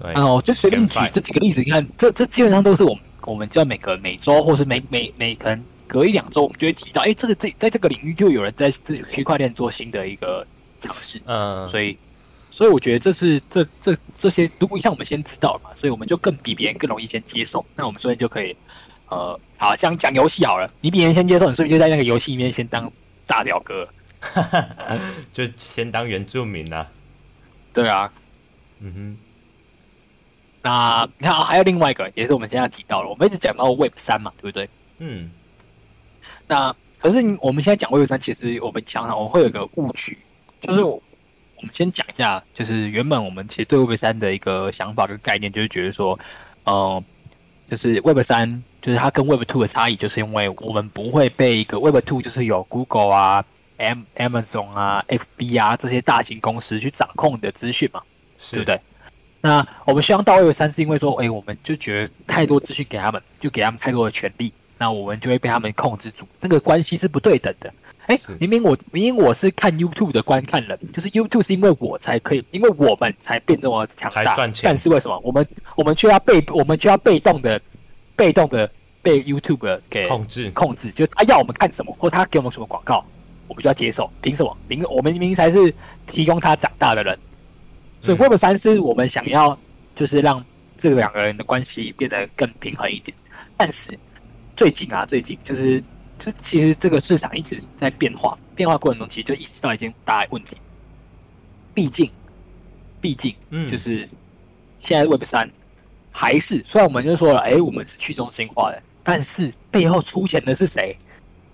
[0.00, 10.46] 对哦，就随便举这几个例子，你看，这这基本上都是我们我们就要每个每周或是每每每可能隔一两周，我们就会提到，哎、欸，这个这在这个领域就有人在这区块链做新的一个
[10.78, 11.98] 尝试，嗯，所以
[12.50, 18.56] 所以我觉得这是这这这些，如果像我们先知道了嘛，所以我们就更比别人更容易先接受，那我们所以就可以，
[19.10, 22.90] 呃，好像讲游戏好了，你比别人先接受，你是不是就在那个游戏里面先当
[23.26, 23.86] 大表哥，
[25.32, 26.86] 就先当原住民啊？
[27.72, 28.10] 对啊，
[28.80, 29.16] 嗯哼。
[30.62, 34.68] 那你看，还有另外一个，也是我们现在提到了，我们一直讲到 Web 三嘛，对不对？
[34.98, 35.30] 嗯。
[36.46, 40.18] 那可是我们现在讲 Web 三，其实我们想想，我们会有一个误区，
[40.60, 41.00] 就是我
[41.62, 46.18] 们先讲一下，就是原本我们其实对 Web 三的一个想法跟概念，就是觉得说，
[46.64, 47.02] 呃，
[47.66, 53.44] 就是 Web 三，就是它跟 Web two 的差异，就是因为我们不会被一个 Web two，就是有 Google 啊、
[53.76, 58.00] M Amazon 啊、FB 啊这些大型公司去掌控的资讯嘛，
[58.50, 58.80] 对不对？
[59.42, 67.72] 那我们希望到 Web 三，是因为说，哎，我们就觉得太多资讯给他们，就给他们太多的权利，那我们就会被他们控制住，那个关系是不对等的。
[68.06, 74.62] 哎，明明我明明我是看 YouTube 的观看人，就是 YouTube 是因为我才可以，因为我们才变这么强大，赚钱。
[74.64, 77.60] 但是为什么我们我们却要被我们却要被动的
[78.20, 80.90] 被动的被 YouTube 给控制控制？
[80.90, 83.02] 就他要我们看什么，或他给我们什么广告，
[83.48, 84.12] 我们就要接受。
[84.20, 84.54] 凭什么？
[84.68, 85.74] 凭我们明明才是
[86.06, 87.18] 提供他长大的人。
[88.02, 89.58] 所以 Web 三是我们想要，
[89.96, 90.44] 就是让
[90.76, 93.16] 这两个人的关系变得更平衡一点。
[93.56, 93.98] 但是
[94.54, 95.82] 最近啊，最近就是，
[96.18, 100.58] 就其实这个市场一直在变化，变化过程中其实就意识到一件大问题。
[101.72, 102.10] 毕竟，
[103.00, 104.06] 毕竟，嗯，就是
[104.76, 105.50] 现在 Web 三
[106.10, 110.96] 还是，虽然我们就说了，哎，我们是去中心化的，但是背后出钱的是谁？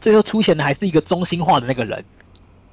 [0.00, 2.04] 最后出钱的还是一个中心化的那个人。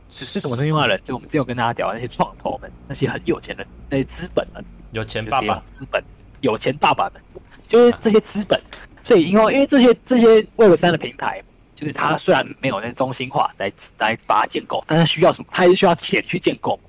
[0.09, 1.01] 只是什么中心化的人？
[1.03, 6.03] 就我们之前有跟大家聊那些创投们，那些很有钱的那些资本们，有钱爸爸资本，
[6.41, 7.21] 有钱爸爸们，
[7.67, 8.59] 就是这些资本。
[9.03, 11.41] 所以因为因为这些这些 Web 三的平台，
[11.75, 15.47] 就是它虽然没有那中心化来来把它建构，但是需要什么？
[15.51, 16.79] 它还是需要钱去建构。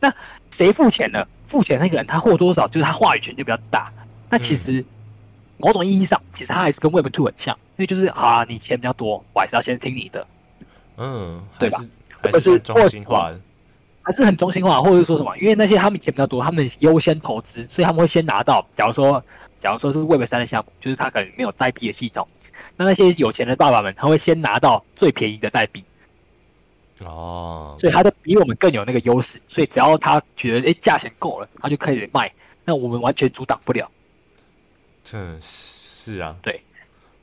[0.00, 0.12] 那
[0.50, 1.24] 谁付钱呢？
[1.46, 3.92] 付钱那个人他获多少就是他话语权就比较大。
[4.34, 4.84] 那其实
[5.58, 10.26] 某种意义上，其实他还是跟 Web Two 很像，因为就是啊，你钱比较多，我还是要先听你的，
[10.96, 11.80] 嗯，对吧？
[12.20, 13.40] 还是中心化的，
[14.02, 15.36] 还是很中心化，或者是说什么？
[15.38, 18.66] 因为那些他们钱比较多，他们优先投资，所以他们会先拿到。
[18.74, 19.24] 假如说，
[19.60, 22.26] 假如说是 Web 三的项目，就是他可能没有代币的系统，
[22.76, 25.84] 那那些有钱的爸爸们，他会先拿到最便宜的代币。
[27.04, 29.40] 哦，所以他的比我们更有那个优势。
[29.46, 32.32] 所以只要他觉得哎价钱够了，他就可以卖，
[32.64, 33.88] 那我们完全阻挡不了。
[35.04, 36.60] 这是啊，对。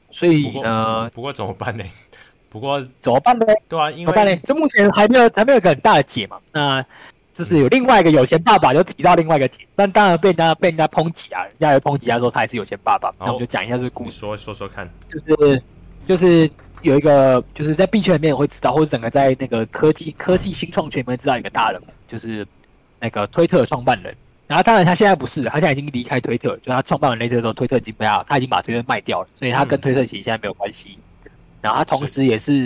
[0.10, 1.84] 所以呃，不过怎么办呢？
[2.50, 3.46] 不过怎么办呢？
[3.68, 4.36] 对啊，因为怎么办呢？
[4.44, 6.38] 这目前还没有还没有一个很大的解嘛。
[6.52, 6.86] 那
[7.32, 13.10] 就是有另外一个有钱爸爸就提到另外一个解，但当然被人家被人家抨击啊，人家也抨击他说他也是有钱爸爸。
[13.18, 14.90] 那我们就讲一下这个故事，说说说看。
[15.10, 15.64] 就是
[16.06, 22.46] 就是有一个就是在币圈里面会知道，或者整个在那个科技科技新创圈里面知道一个大人物，就是
[23.00, 24.14] 那个推特的创办人。
[24.52, 31.00] 然后当然他现在不是，他现在已经离开推特，就他创办了推特之后，推特已经不要，他已经把推特卖掉了，所以他跟推特其实现在没有关系。
[31.62, 32.66] 然后他同时也是，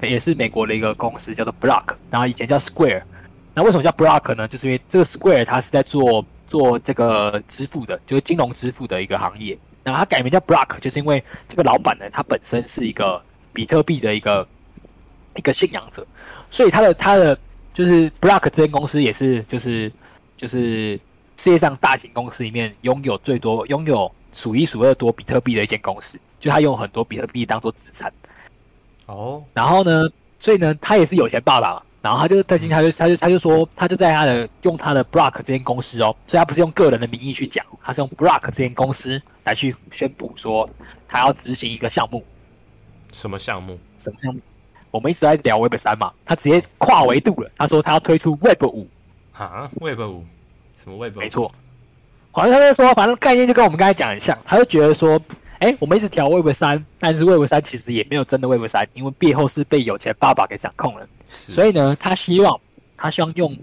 [0.00, 3.02] 是也是美国的一个公司，叫做 Block，然后以前叫 Square。
[3.54, 4.48] 那为什么叫 Block 呢？
[4.48, 9.56] 就是因为这个 Square 它是在做做这个支付的，就是金融支付的一个行业。
[9.84, 14.44] 然后他改名叫 Block，就是因为这个老板呢，他本身是一个比特币的一个
[15.36, 16.04] 一个信仰者，
[16.50, 17.38] 所以他的他的
[17.72, 19.92] 就是 Block 这间公司也是就是
[20.36, 20.98] 就是
[21.40, 28.12] 世界上大型公司里面拥有最多拥有数一数二多比特币的一间公司，就他用很多比特币当做资产。
[29.06, 30.06] 哦，然后呢，
[30.38, 40.68] 所以呢，他也是有钱爸爸，然后他就他今他就他就他就说，他就在他的用他的 Block 这间公司哦，所以他不是用个人的名义去讲，他是用 Block 这间公司来去宣布说，
[41.08, 42.22] 他要执行一个项目。
[43.12, 43.78] 什么项目？
[43.96, 44.40] 什么项目？
[44.90, 48.86] 我们一直在聊 Web 三嘛，他直接跨维度了，他说他要推出 Web 五。
[49.32, 50.22] 啊，Web 五？
[50.82, 51.16] 什么 Web？
[51.16, 51.52] 没错，
[52.30, 55.20] 好像他在说，反正概念就跟我们刚才讲的像，他就觉得说。
[55.60, 61.06] 哎，我们一直调 Web 三，但是 Web 三其实也没有真的 Web 三，因为背后是被有钱爸爸给掌控了。
[61.28, 62.58] 所以呢，他希望
[62.96, 63.54] 他希望用，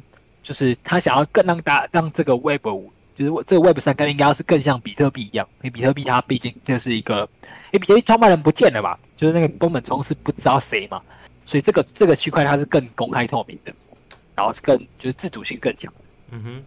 [0.44, 11.02] 就是他想要更让大让这个 Web 五，就是这个 Web 三更应该要是更像比特币一样，因为比特币它毕竟就是一个，因为比特币创办人不见了嘛，就是那个宫本聪是不知道谁嘛，
[11.46, 13.74] 所以这个这个区块它是更公开透明的，
[14.36, 15.92] 然后是更就是自主性更强。
[16.30, 16.64] 嗯哼，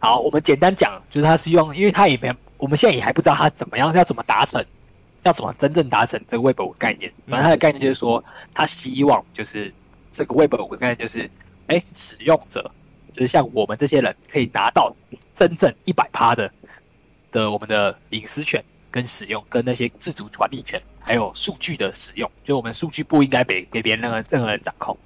[0.00, 2.32] 好，我们简单讲，就是他是用，因为他也没。
[2.56, 4.64] 我们现在也还不知道他怎么样，要怎么达成，
[5.22, 7.12] 要怎么真正达成这个 Web 五概念。
[7.28, 9.72] 反正他的概念就是说，他希望就是
[10.10, 11.30] 这个 Web 五概念就是，
[11.68, 12.70] 哎，使用者
[13.12, 14.94] 就是像我们这些人可以拿到
[15.34, 16.50] 真正一百趴的
[17.30, 24.96] 的我们的隐私权跟使用，跟那些自主管理权，还有数据的使用，就我们数据不应该被给别人任何任何人掌控。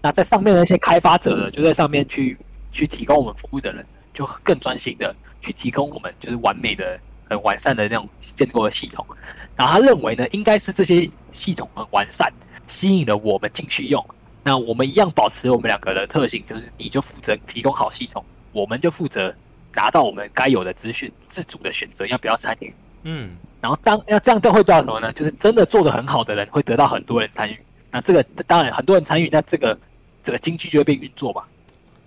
[0.00, 2.38] 那在上面的那些开发者呢，就在上面去
[2.70, 5.14] 去提供我们服务的人，就更专心的。
[5.40, 6.98] 去提供我们就是完美的、
[7.28, 9.06] 很完善的那种建构的系统，
[9.54, 12.32] 然后他认为呢，应该是这些系统很完善，
[12.66, 14.02] 吸引了我们进去用。
[14.42, 19.34] 那我们一样保持我们两个的特性，就是你就负责提供好系统，我们就负责
[19.74, 22.72] 拿到我们该有的资讯，自主的选择要不要参与。
[23.02, 25.12] 嗯，然后当要这样都会做到什么呢？
[25.12, 27.58] 就是真的做得很好的人会得到很多人参与。
[27.90, 29.78] 那这个当然很多人参与，那这个
[30.22, 31.42] 这个经济就会被运作嘛。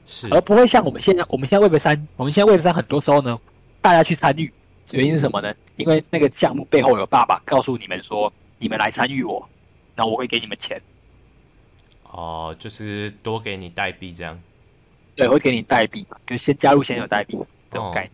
[0.08, 3.38] 是，而不会像我们现在，我们现在 Web 三，我们现在 Web 三很多时候呢，
[3.82, 4.52] 大家去参与，
[4.91, 5.54] 原因是什么呢？
[5.76, 9.48] 因为那个项目背后有爸爸告诉你们说，你们来参与我，
[9.96, 10.82] 那我会给你们钱。
[12.10, 14.39] 哦，就是多给你代币这样。
[15.15, 17.38] 对，会给你代币嘛，就先加入先有代币
[17.72, 18.12] 这种概念。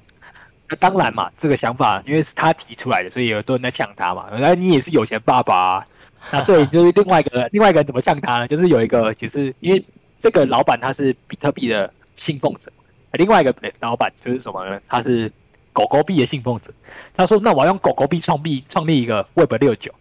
[0.69, 4.27] 那当然嘛，这个想法因为是他提出来的，所以有很多人在呛他嘛。
[4.31, 5.87] 原来你也是有钱爸爸啊，
[6.31, 8.47] 那所以就是另外一个另外一个人怎么呛他呢？
[8.47, 9.85] 就是有一个就是因为
[10.23, 12.71] 这个老板他是比特币的信奉者，
[13.11, 14.79] 另外一个老板就是什么呢？
[14.87, 15.29] 他是
[15.73, 16.71] 狗狗币的信奉者。
[17.13, 19.93] 他说：“那我要用狗狗币创币创立一个 Web 六九。”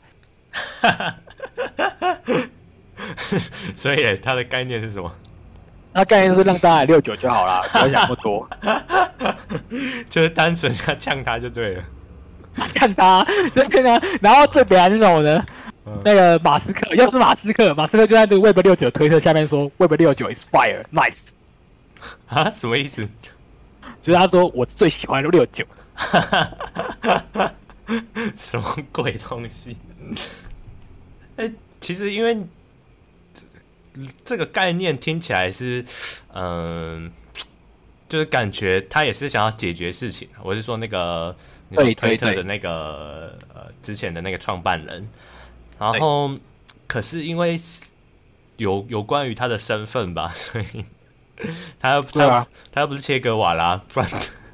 [3.74, 5.12] 所以他的概念是什么？
[5.92, 8.48] 那概念就是让大家六九就好了，不要想那么多，
[10.08, 11.84] 就是单纯要呛他就对了，
[12.64, 15.44] 呛他，就跟他，然后最悲哀是什么呢？
[15.84, 21.30] 嗯、那个马斯克，又是马斯克，马斯克就在这个 Web 六九推特下面说 Web 六九 is fire，nice
[22.26, 23.08] 啊，什么意思？
[24.00, 25.64] 就是他说我最喜欢六九，
[28.36, 29.76] 什么鬼东西？
[31.36, 32.36] 哎、欸，其实因为。
[34.24, 35.84] 这个概念听起来是，
[36.32, 37.10] 嗯、呃，
[38.08, 40.26] 就是感觉他也是想要解决事情。
[40.42, 41.36] 我是说那个
[41.74, 45.06] 推特的那个呃之前的那个创办人，
[45.90, 46.30] 然后
[46.86, 47.58] 可是因为
[48.58, 50.84] 有有关于他的身份吧， 所以
[51.80, 54.08] 他他、啊、他又不是切格瓦拉，不然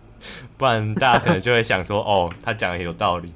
[0.56, 3.32] 不然大家可能就会想说 哦，他讲的有道理。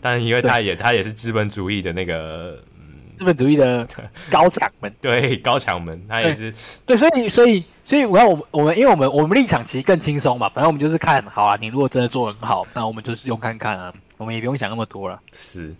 [0.00, 2.62] 但因为他也他也是资本主义的那个。
[3.16, 3.84] 资本主义的
[4.30, 6.52] 高墙门，对高墙门，他也是
[6.86, 15.20] 对，对，所以所以所以我要我们我们因为我们我们立场其实更轻松嘛，反正我们就是看好啊，你如果真的做很好，那我们就是用看看啊，我们也不用想那么多了。
[15.32, 15.74] 是，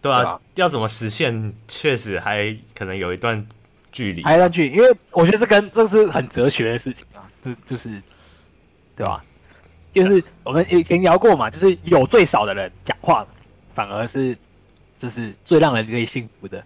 [0.00, 3.46] 对啊，对啊，要怎么实现，确实还可能有一段
[3.92, 7.90] 距离，还有一段距离，因为我觉得这跟这是很哲学的事情啊，就就是
[8.96, 9.24] 对吧？
[9.92, 13.26] 就是我们以前聊过嘛，就是有最少的人讲话，
[13.74, 14.36] 反而是。
[15.00, 16.60] 就是最让人可以幸福的，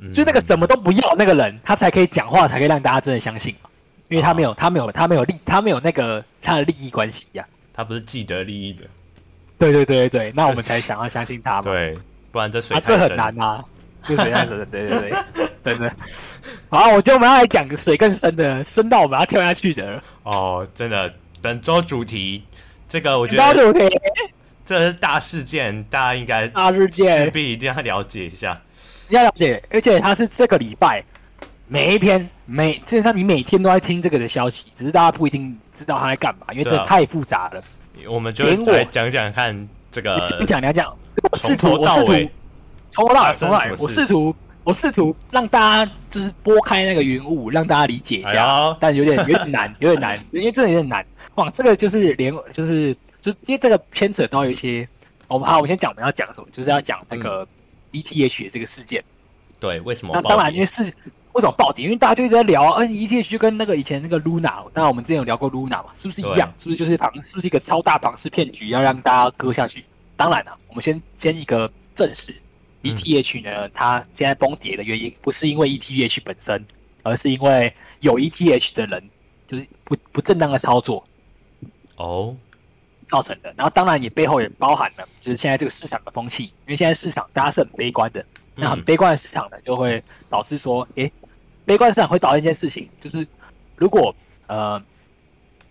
[0.00, 3.70] 嗯、就那个什么都不要那个人，他才可以讲话，才可以让大家真的相信嘛。
[4.10, 7.72] 因为他没有，哦、他没有，他没有利，他没有那个他的利益关系呀、啊。
[7.72, 8.84] 他不是既得利益者。
[9.58, 11.62] 对对对对，那我们才想要相信他嘛。
[11.62, 11.96] 对，
[12.30, 13.64] 不然这水、啊、这很难啊，
[14.04, 14.66] 这水太深了。
[14.66, 15.14] 对对对，
[15.62, 15.90] 对对。
[16.68, 20.02] 好，我觉得我们要来讲个水更深的，深到我们要跳下去的。
[20.24, 22.44] 哦，真的，本周主题
[22.88, 23.88] 这个我觉得主题。
[24.64, 28.60] 这是大事件，大家应该大事件势必一定要了解一下，
[29.10, 29.62] 要了解。
[29.70, 31.00] 而且它是这个礼拜
[31.68, 37.62] 每一篇每基本上你每天都在听这个的消息，只是大家不一定知道他在干嘛，因为这太复杂了。
[38.08, 40.96] 我们就来讲讲看这个，讲讲讲讲，
[41.30, 42.30] 我试图我试图
[42.90, 51.06] 从头到尾从头到尾，我试图我试图让大家就是拨开那个云雾，让大家理解一下，但有点有点难， 有点难，因为真的有点难。
[51.36, 52.96] 哇，这个就是连就是。
[53.18, 54.88] 就因为这个牵扯到一些，
[55.26, 57.44] 我们好，我先讲我们要讲什么，就是要讲那个
[57.90, 59.02] ETH 的这个事件。
[59.58, 60.12] 对，为什么？
[60.14, 60.92] 那当然，因为是
[61.36, 61.84] 为什么暴跌？
[61.84, 66.50] 因为大家就一直在聊，嗯，ETH 就跟那个以前那个 Luna，当然我们之前有聊过 Luna 嘛，是不是一样？
[66.58, 67.12] 是不是就是庞？
[67.22, 69.84] 是不是一个超大庞氏骗局，要让大家割下去？
[70.16, 72.34] 当然了，我们先先一个正史
[72.82, 76.64] ，ETH 呢，它现在崩跌的原因不是因为 ETH 本身，
[77.02, 77.70] 而是因为
[78.00, 79.10] 有 ETH 的人
[79.46, 81.04] 就是不不正当的操作。
[81.96, 82.34] 哦。
[83.08, 91.12] 造成的，然后当然也背后也包含了，就是现在这个市场的风气，因为现在市场大家是很悲观的，那很悲观的市场呢，就会导致说，诶，
[91.66, 93.26] 悲观市场会导致一件事情，就是
[93.76, 94.14] 如果
[94.46, 94.82] 呃，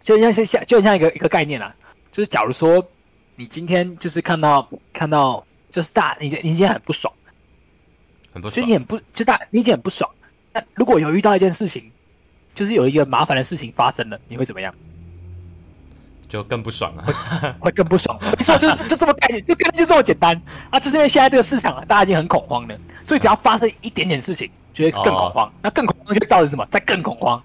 [0.01, 1.73] 就像像就像一个一个概念啊，
[2.11, 2.85] 就是假如说
[3.35, 7.11] 你今天就是看到看到就是大你你今天很不爽，
[8.33, 10.07] 很不爽，所以你很不就大你今天很不爽，
[10.53, 11.89] 那如果有遇到一件事情，
[12.53, 14.73] 就是有一个麻烦的事情发生了，你会怎么样？
[16.27, 18.17] 就更不爽了，会更不爽。
[18.21, 20.79] 没错，就是就这么概念，就概念就这么简单啊！
[20.79, 25.47] 就是因为现在这个市场啊，大家已经很恐慌了，所以只要发生一点点事情，就会更恐慌。
[25.47, 26.65] 哦、那更恐慌就会造成什么？
[26.69, 27.41] 再更恐慌。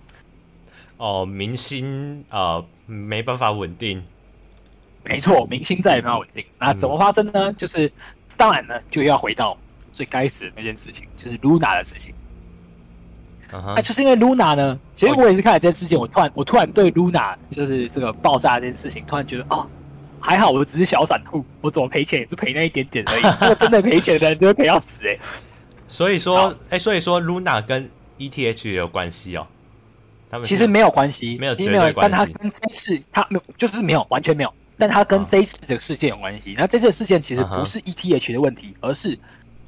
[0.97, 4.03] 哦，明星啊、呃，没办法稳定。
[5.05, 6.45] 没错，明星再也没办法稳定。
[6.59, 7.33] 那怎么发生呢？
[7.35, 7.91] 嗯、就是
[8.37, 9.57] 当然呢，就要回到
[9.93, 12.13] 最该死的那件事情，就是 Luna 的事情。
[13.53, 13.75] 那、uh huh.
[13.79, 19.67] 啊、就是因为 Luna 呢，其实我也是看了这件事情，我突然我突然对 Luna 就是这个爆炸这件事情，突然觉得哦，
[20.21, 23.23] 还好我只是小散户，我怎么赔钱也是赔那一点点而已。
[23.41, 25.21] 如果真的赔钱的人就会赔到死哎、欸。
[25.91, 29.47] 所以说，哎、欸，所以说 Luna 跟 ETH 也有关系哦。
[30.31, 36.55] 他们其实没有关系，没有没有，但他跟这一次他没有，就是没有完全没有，但他跟这一次这个事件有关系。
[36.57, 36.67] 那、uh.
[36.69, 39.19] 这次的事件其实不是 ETH 的问题，而是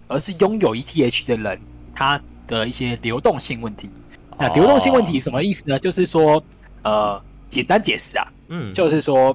[0.07, 1.61] 而是拥有 ETH 的人
[1.95, 2.21] 他。
[2.49, 3.88] 的一些流动性问题，
[4.37, 5.83] 那流动性问题什么意思呢？Oh.
[5.83, 6.44] 就是说，
[6.83, 9.35] 呃，简单解释啊，嗯，就是说，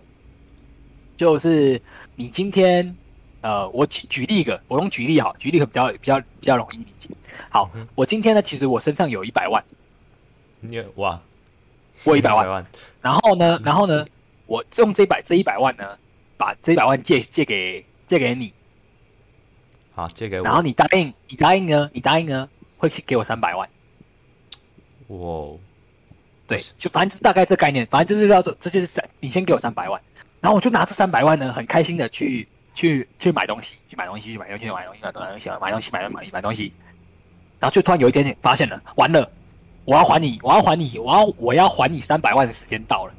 [1.16, 1.82] 就是
[2.16, 2.96] 你今天，
[3.48, 7.10] 呃，我举举例一个，我用举例好，举例个比较比较比较容易理解。
[7.50, 9.64] 好，嗯、我今天呢，其实我身上有一百万，
[10.60, 11.18] 你哇，
[12.04, 12.66] 我一百万，
[13.00, 14.06] 然后呢，然后呢，
[14.48, 15.98] 我用这一百这一百万呢，
[16.36, 18.52] 把这一百万借借给借给你，
[19.96, 23.70] 好借给我，然后你答应你答应呢，你答应呢会给我三百万。
[25.08, 25.58] 哇，
[26.48, 30.02] 对，就反正就是大概这概念，反正就是要这这就是三，你先给我三百万，
[30.42, 32.46] 然后我就拿这三百万呢，很开心的去
[32.78, 36.74] 去去买东西，去买东西，去买东西，去买东西，买东西，买东西，买东西，买东西，买东西，
[37.60, 39.28] 然后就突然有一天发现了，完了，
[39.84, 43.14] 我要还你，我要还你，我要我要还你三百万的时间到了，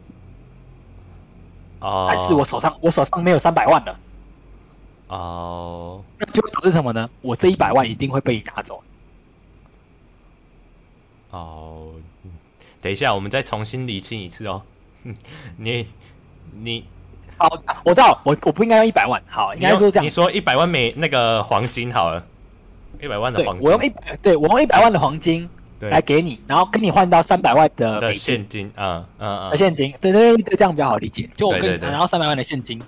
[1.80, 4.00] 哦，但是我手上我手上没有三百万了，
[5.08, 7.10] 哦，那就会导致什么呢？
[7.20, 8.80] 我这一百万一定会被你拿走。
[11.30, 11.94] 哦，
[12.80, 14.62] 等一下，我们再重新理清一次哦。
[15.56, 15.84] 你
[16.54, 16.84] 你，
[17.38, 17.48] 好，
[17.84, 20.04] 我知道，我我不应该用一百万，好，应该说这样。
[20.04, 22.24] 你说一百万美那个黄金好了，
[23.00, 25.48] 一百万的黄金，我用一百，对我用一百万的黄金
[25.80, 31.30] 来给你，然后跟你换到三百万的的现金，嗯嗯嗯，现金，对对对，这样比较好理解。
[31.36, 32.82] 就我跟你拿到三百万的现金，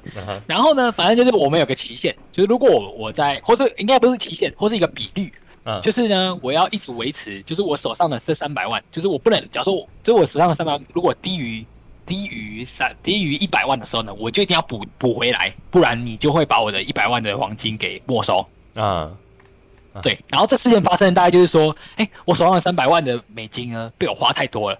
[0.46, 5.32] 然后呢，反正就是我们有个期限，就是如果我我在，或是应该不是期限，或是一个比率。
[5.62, 11.62] 嗯，就是呢，我要一直维持，就是我手上的这三百万，就是我不能，假如说我，就是我手上的三百万，如果低于
[12.10, 18.44] 低于三低于一百万的时候呢，我就一定要补补回来，不然你就会把我的一百万的黄金给没收。
[18.74, 19.16] 嗯，
[20.02, 20.18] 对。
[20.26, 24.78] 然后这事件发生，大概就是说，哎，我手上的三百万的美金呢，被我花太多了，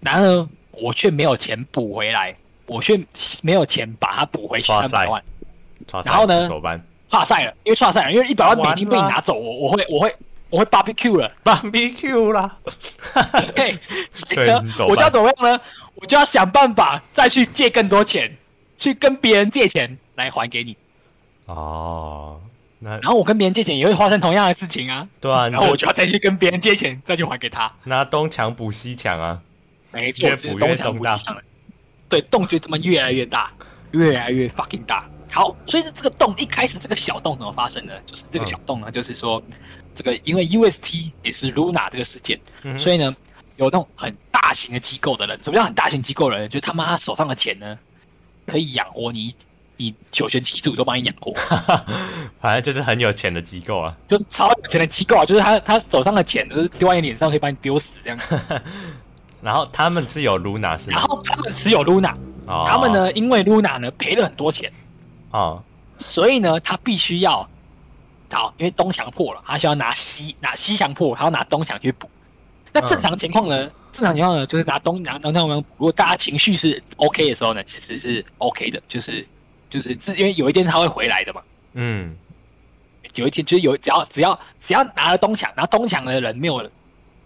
[0.00, 2.98] 然而我却没有钱补回来，我却
[3.42, 5.22] 没有钱把它补回去三百万。
[6.04, 6.48] 然后呢？
[7.10, 10.16] 差赛了，因为差赛了，因为一百万美金被你拿走，我我会我会
[10.52, 12.58] 我会 barbecue 了，barbecue 了，
[13.56, 13.74] 对，
[14.12, 15.58] 所以呢，我就要怎么样呢？
[15.94, 18.36] 我就要想办法再去借更多钱，
[18.76, 20.76] 去跟别人借钱来还给你。
[21.46, 22.38] 哦，
[22.80, 25.08] 那然后我跟别人借钱也会发生同样的事情啊。
[25.20, 27.72] 对啊，然后我就要再去跟别人借钱，再去还给他。
[27.84, 29.40] 拿东墙补西墙啊，
[29.90, 31.18] 没错，越补越大。
[32.10, 33.50] 对，洞就这么越来越大，
[33.92, 35.08] 越来越 fucking 大。
[35.32, 37.98] 好，所以呢，这个洞一开始这个小洞怎么发生的？
[38.04, 39.42] 就是这个小洞呢，嗯、就是说，
[39.94, 43.14] 这个因为 UST 也是 Luna 这个事件，嗯、所以呢，
[43.56, 46.48] 有那种很大型的机构的人，什么叫很大型机构的人？
[46.48, 47.78] 就是他妈他手上的钱呢，
[48.46, 49.34] 可以养活你，
[49.76, 51.32] 你九玄七祖都帮你养活，
[52.40, 58.18] 反正就是很有钱的机构啊，就超有钱的机构啊，就是他他手上的钱就是丢在你脸上可以把你丢死这样。
[59.42, 60.98] 然后他们是有 Luna 是吗？
[60.98, 62.14] 然后他们持有 Luna，、
[62.46, 64.72] 哦、他们呢，因为 Luna 呢赔了很多钱。
[65.32, 65.58] 啊，oh.
[65.98, 67.48] 所以呢，他必须要
[68.32, 72.08] 找，因为东墙破了，他需要拿西拿西墙破，他要拿东墙去补。
[72.72, 73.64] 那正常情况呢？
[73.64, 75.46] 嗯、正常情况呢，就是拿东拿东墙。
[75.48, 79.26] 如果大家情绪是 OK 的时候呢，其实是 OK 的，就是
[79.68, 81.42] 就是自因为有一天他会回来的嘛。
[81.74, 82.16] 嗯，
[83.14, 86.66] 有一天就是有只要只要只要拿了东墙，拿东墙的人没有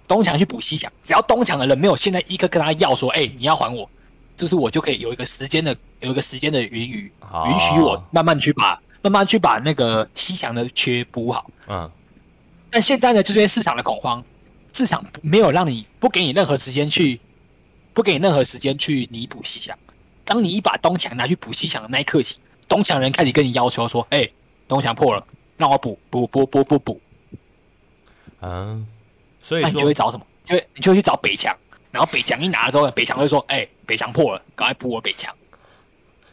[0.08, 3.88] 东墙去补西墙，只要东墙的人没有现在一个跟他要说，哎、欸，你要还我。
[4.36, 7.10] 就是我就可以有一个时间的，有一个时间的允许，
[7.48, 8.78] 允许我慢慢去把
[9.10, 11.50] 慢慢去把那个西墙的缺补好。
[11.68, 11.90] 嗯，
[12.70, 14.22] 但现在呢，就是因为市场的恐慌，
[14.72, 17.20] 市场没有让你不给你任何时间去，
[17.94, 19.78] 不给你任何时间去弥补西墙。
[20.24, 22.38] 当你一把东墙拿去补西墙的那一刻起，
[22.68, 24.28] 东墙人开始跟你要求说：“哎，
[24.66, 25.24] 东墙破了，
[25.56, 27.00] 让我补补补补补补。”
[28.42, 28.86] 嗯，
[29.40, 30.26] 所以那你就会找什么？
[30.44, 31.56] 就会你就会去找北墙。
[31.92, 35.34] 然后北墙一拿了之后，北墙会说：“哎、欸，北墙破了，赶快补我北墙。”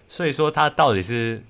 [0.09, 1.41] 所以说他到底是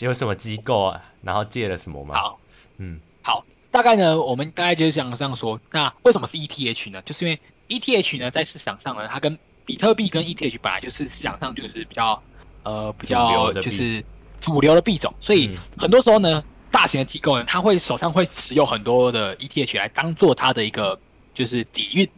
[0.00, 1.02] 有什么机构啊？
[1.22, 2.14] 然后借了什么吗？
[2.14, 2.40] 好，
[2.78, 5.60] 嗯，好，大概呢，我们大概就是这样这样说。
[5.70, 7.00] 那为什么是 ETH 呢？
[7.02, 12.22] 就是因为 ETH 呢，在市场上呢，它跟比特币跟 ETH 本来就是市场上就是比较
[12.64, 14.04] 呃比较就是
[14.40, 20.98] 主流的币种，所以很多时候呢，大型的机构呢，它会手上会持有很多的 ETH 来当做它的一个
[21.34, 22.08] 就是底蕴。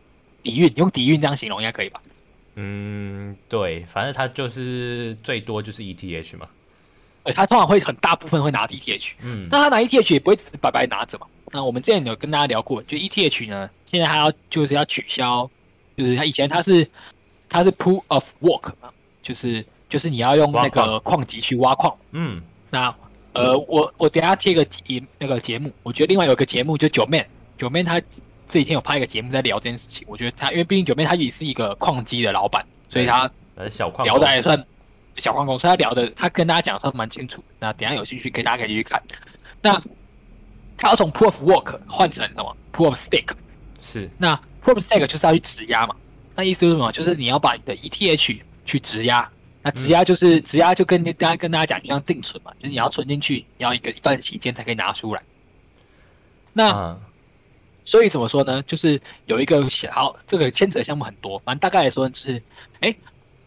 [0.44, 2.02] 底蕴用底蕴这样形容应该可以吧？
[2.56, 6.46] 嗯，对，反正它就是最多就是 ETH 嘛。
[7.24, 11.26] 呃，他通常会很大部分会拿 ETH，嗯，那他拿 ETH 也不会只是白白拿着嘛。
[11.52, 15.48] 那我们之前有跟大家聊过，就 ETH 呢，现在还要就是要取消，
[15.96, 16.88] 就是他以前他是
[17.48, 18.88] 他是 Proof of Work 嘛，
[19.22, 21.24] 就是就是你要用那个矿。
[21.24, 22.94] 机去挖矿，嗯，那
[23.32, 27.26] 呃，我我等下贴个节那个节目，我觉得另外有一个节目就九妹
[27.58, 28.00] 九妹他。
[28.46, 33.28] 这几天有拍一个节目在聊这件事情，我觉得他因为毕竟九妹他也是一个矿机的老板，所以他
[33.70, 34.62] 小矿聊的还算
[35.16, 37.42] 小黄工，所以他聊的他跟大家讲的算蛮清楚。
[37.58, 39.02] 那等下有兴趣可以大家可以去看。
[39.62, 39.80] 那
[40.76, 43.32] 他要从 Proof of Work 换成什么 Proof of Stake？
[43.80, 45.94] 是那 Proof of Stake 就是要去质押嘛？
[46.34, 46.90] 那意思是什么？
[46.92, 49.30] 就是你要把你的 ETH 去质押。
[49.62, 55.22] 那质押就是质押，就跟大家跟大家讲，就像定存嘛，就是你要存进去，你要一个一段期间才可以拿出来。
[56.52, 57.00] 那、嗯
[57.86, 58.62] 所以怎么说呢？
[58.62, 62.42] 就是有一个小，这个牵扯项目很多，反正大概来说就是，
[62.80, 62.96] 哎，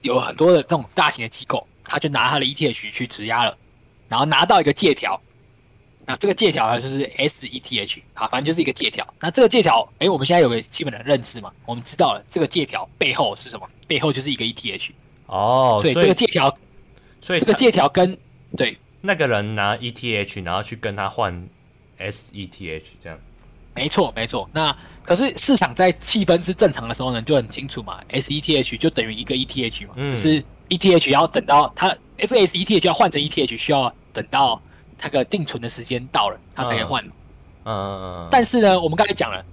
[0.02, 3.58] 有很多的这种大型的机构，他就拿他的 ETH 去质押了，
[4.08, 5.20] 然后拿到一个借条，
[6.06, 9.06] 那这个借条呢就是 SETH，啊，反正就是一个借条。
[9.20, 11.52] 那这个借条，哎，我们现在有个基本的认识嘛？
[11.66, 13.68] 我们知道了这个借条背后是什么？
[13.88, 14.91] 背后就是一个 ETH。
[15.26, 16.58] 哦，所以这个借条，
[17.20, 18.18] 所以这个借条跟
[18.56, 21.50] 对那个人拿 ETH，然后去跟他换
[22.00, 23.20] SETH，这样。
[23.78, 24.50] 没错，没错。
[24.52, 28.02] 那可是市场在气氛是正常的时候呢，就很清楚嘛。
[28.10, 34.62] SETH 就等于一个 ETH 嘛，嗯、只是 ETH 要等到它 SETH 要换成 ETH，需要等到
[34.98, 37.02] 它个定存的时间到了，它才可以换。
[37.06, 37.12] 嗯
[37.66, 38.28] 嗯嗯。
[38.30, 39.46] 但是呢，我们刚才讲了，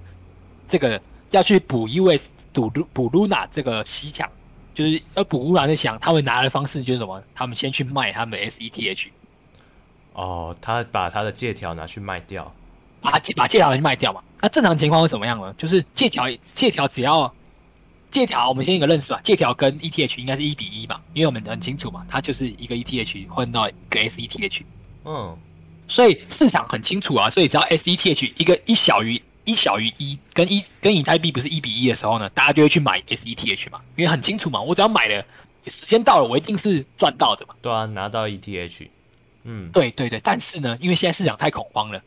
[0.66, 1.00] 这个
[1.30, 4.28] 要去补 US 补补 Luna 这个西墙，
[4.74, 7.22] 就是要补 Luna 的墙，他们拿的方式就是什么？
[7.34, 9.08] 他们先去卖他们的 SETH。
[10.14, 12.52] 哦，他把他的借条拿去卖掉。
[13.10, 14.22] 把借把借条去卖掉嘛？
[14.40, 15.54] 那正常情况会怎么样呢？
[15.58, 17.32] 就是借条借条只要
[18.10, 19.20] 借条，我们先一个认识吧。
[19.22, 24.62] 借条跟 ETH 应该是一比一嘛，因为我们很清楚嘛，它就是一个 ETH 换到一个 SETH。
[25.04, 25.36] 嗯，
[25.86, 27.28] 所以市场很清楚啊。
[27.28, 35.24] 所以只要 SETH 一个一小于一小于一，跟一跟以太币不是一比一的时候呢，大家就会去买 SETH 嘛，因为很清楚嘛，我只要买了，
[35.66, 37.54] 时间到了，我一定是赚到的嘛。
[37.60, 38.88] 对啊，拿到 ETH。
[39.44, 42.00] 嗯，对对对，但是呢，因为现在市场太恐慌了。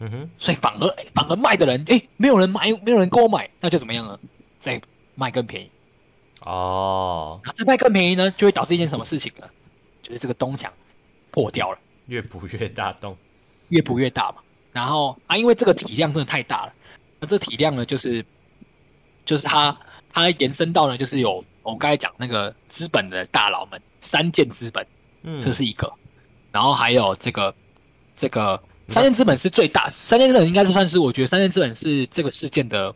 [0.00, 4.16] 嗯哼，所以反而反而卖的人，哎，没有人买，没有人跟我买，那就怎么样呢？
[4.56, 4.80] 再
[5.16, 5.70] 卖更便宜。
[6.42, 9.48] 哦，再卖更便宜呢，就会导致一件什么事情呢？
[10.00, 10.72] 就是这个东墙
[11.32, 13.16] 破掉了，越补越大洞，
[13.70, 14.36] 越补越大嘛。
[14.72, 16.72] 然后啊，因为这个体量真的太大了，
[17.18, 18.24] 那这体量呢，就是
[19.24, 19.76] 就是它
[20.12, 24.86] 它延伸到呢，就是有我刚才讲那个资本的大佬们，三箭资本，
[25.22, 25.92] 嗯，这是一个，
[26.52, 27.52] 然后还有这个
[28.16, 28.62] 这个。
[28.88, 32.92] 三箭资本是最大，三箭资本应该是算是，我觉得三箭资本是这个事件的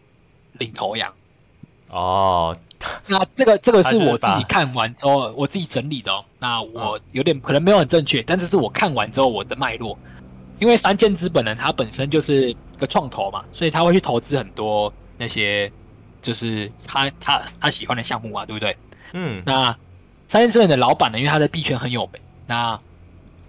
[0.55, 1.13] 领头羊。
[1.91, 2.57] 哦，
[3.07, 6.25] 那这个这个是我自己看完之后，我自己整理的哦。
[6.39, 9.97] 那我有点可能没有很正确，但这是我看完之后我的脉络。
[10.59, 15.71] 因为三箭资本呢，它本身就是一个创投嘛，所以他会去投资很多那些
[16.23, 18.75] 就是他他他喜欢的项目啊，对不对？
[19.13, 19.43] 嗯。
[19.45, 19.77] 那
[20.27, 22.79] 三箭资本的老板呢，因为他在币圈很有名，那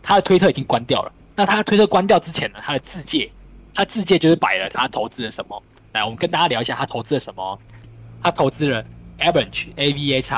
[0.01, 1.11] 他的推特已经关掉了。
[1.35, 3.31] 那他推特关掉之前呢，他的自介，
[3.73, 5.61] 他自介就是摆了他投资了什么。
[5.93, 7.59] 来，我们跟大家聊一下他投资了什么。
[8.21, 8.83] 他投资了
[9.19, 10.33] Avalanche A V A X，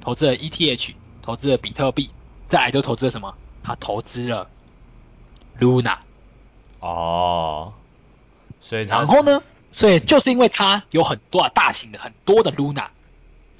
[0.00, 2.10] 投资了 E T H，投资了比特币，
[2.46, 3.34] 再来就投资了什么？
[3.62, 4.48] 他投资了
[5.58, 5.96] Luna。
[6.80, 7.72] 哦，
[8.60, 9.42] 所以然后呢？
[9.70, 12.88] 所以就是因为他有很多啊大型的很多的 Luna，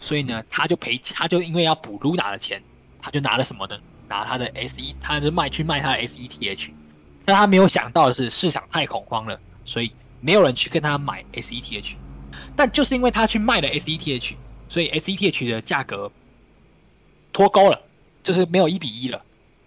[0.01, 2.61] 所以呢，他就赔，他就因为要补 Luna 的钱，
[3.01, 3.79] 他就拿了什么呢？
[4.09, 6.73] 拿他的 S E，他就卖去卖他的 S E T H，
[7.31, 11.97] 但他没有想到的是市场太恐慌了，所以没有人去跟他买 S E T H。
[12.57, 14.37] 但就是因为他去卖了 S E T H，
[14.69, 16.11] 所以 S E T H 的价格
[17.33, 17.81] 脱钩了，
[18.25, 19.25] 就是没有一比一了。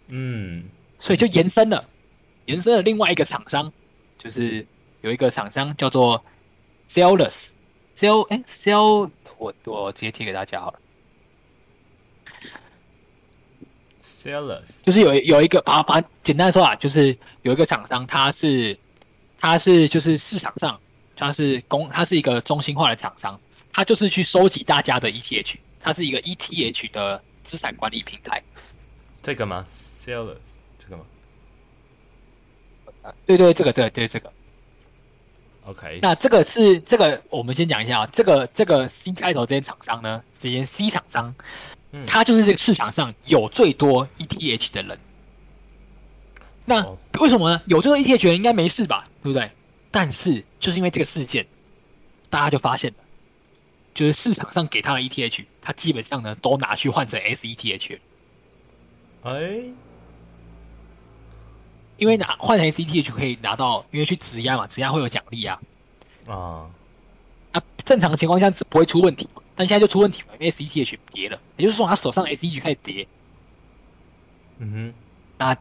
[0.09, 0.65] 嗯，
[0.99, 1.87] 所以就延伸了，
[2.47, 3.71] 延伸了另外一个厂商，
[4.17, 4.67] 就是
[4.99, 6.21] 有一个厂商叫做
[6.89, 10.79] Sellers，Sell 哎 Sell，我我直接贴给大家好了。
[14.83, 18.77] 就是有有一个啊，把简单说啊，就是有一个厂商，它是
[19.37, 20.79] 它是就是市场上
[21.15, 23.37] 它是公，它是一个中心化的厂商，
[23.73, 28.41] 它就是去收集大家的 ETH，它是一个 ETH 的资产管理平台。
[29.21, 29.65] 这个吗
[30.05, 30.37] ？Sellers
[30.79, 31.03] 这个吗？
[33.25, 34.31] 对对，这个对对这个。
[35.65, 41.33] OK，那这个是这个，我们先讲一下啊，这个这个 C 开头这间厂商呢，这间 C 厂商。
[42.07, 44.99] 他就是这个市场上有最多 ETH 的人。
[46.65, 46.85] 那
[47.19, 47.61] 为什么呢？
[47.65, 49.07] 有这个 ETH 人应该没事吧？
[49.21, 49.51] 对不对？
[49.91, 51.45] 但是就是因为这个事件，
[52.29, 52.97] 大家就发现了，
[53.93, 57.99] 就是市场上给他的 ETH，他基本上呢都拿去换成 SETH。
[59.23, 59.61] 哎，
[61.97, 65.59] 因为拿换成 SETH 可以拿到，因为去质押嘛，质押会有奖励啊。
[66.27, 66.67] 啊，
[67.51, 69.29] 那正常的情况下是不会出问题。
[69.55, 73.07] 但现在就出问题了，因为 SETH 跌了，也就是说他手上 SETH 开始跌。
[74.59, 74.93] 嗯哼，
[75.37, 75.57] 那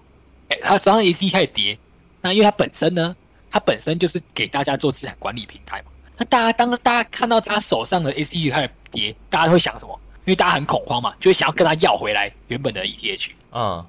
[0.63, 1.79] 他手上 SETH 开始跌，
[2.21, 3.17] 那因为他本身呢，
[3.51, 5.91] 他本身就是给大家做资产管理平台嘛。
[6.17, 9.99] 那大家当大家看到他手上的 SETH 开始跌，大家都会想什么？
[10.25, 13.31] 因为大家很恐慌嘛，就会想要跟他要回来原本的 ETH。
[13.51, 13.85] 嗯，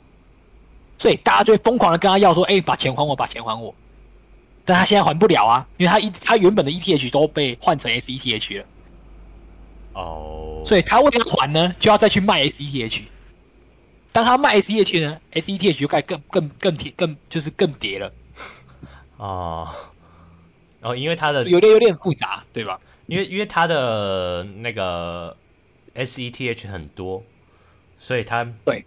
[0.97, 3.73] 所以大家就会疯狂的跟他要说：“哎、欸，把钱还我，把钱还我。”
[4.65, 8.65] 但他现在还不了啊，因为他一他原本的 ETH 都被换成 SETH 了。
[9.93, 10.67] 哦，oh.
[10.67, 13.03] 所以他为了还呢，就要再去卖 SETH。
[14.11, 18.13] 当他卖 SETH 呢，SETH 就该更更更跌，更就是更跌了。
[19.17, 19.67] 哦，
[20.81, 22.79] 然后，因为他的有点有点复杂，对吧？
[23.07, 25.35] 因为因为他的那个
[25.95, 27.23] SETH 很多，
[27.97, 28.85] 所以他对，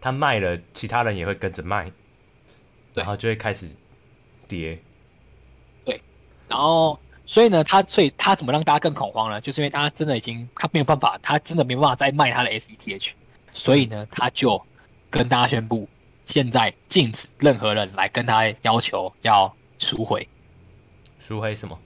[0.00, 1.90] 他卖了，其他人也会跟着卖，
[2.94, 3.74] 然后就会开始
[4.46, 4.78] 跌。
[5.84, 6.00] 对，
[6.48, 6.98] 然后
[7.28, 9.38] 所以呢，他所以他怎么让大家更恐慌呢？
[9.38, 13.10] 就是因为他真的已经他没有办法，他真的没办法再卖他的 SETH，
[13.52, 14.58] 所以呢，他就
[15.10, 15.86] 跟大家宣布，
[16.24, 20.26] 现在禁止任何人来跟他要求要赎回。
[21.18, 21.78] 赎回什么？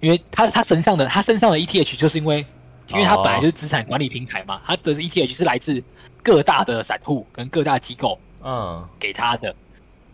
[0.00, 2.44] 因为他他身上的他身上的 ETH 就是因为，
[2.88, 5.82] 因为他本来就是资产管理平台嘛，他的 ETH 是来自
[6.22, 9.56] 各大的散户跟各大机构，嗯，给他的，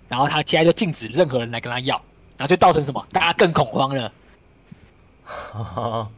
[0.07, 2.01] 然后他现在就禁止任何人来跟他要，
[2.41, 3.07] 然后就造成什么？
[3.12, 4.11] 大家更恐慌了。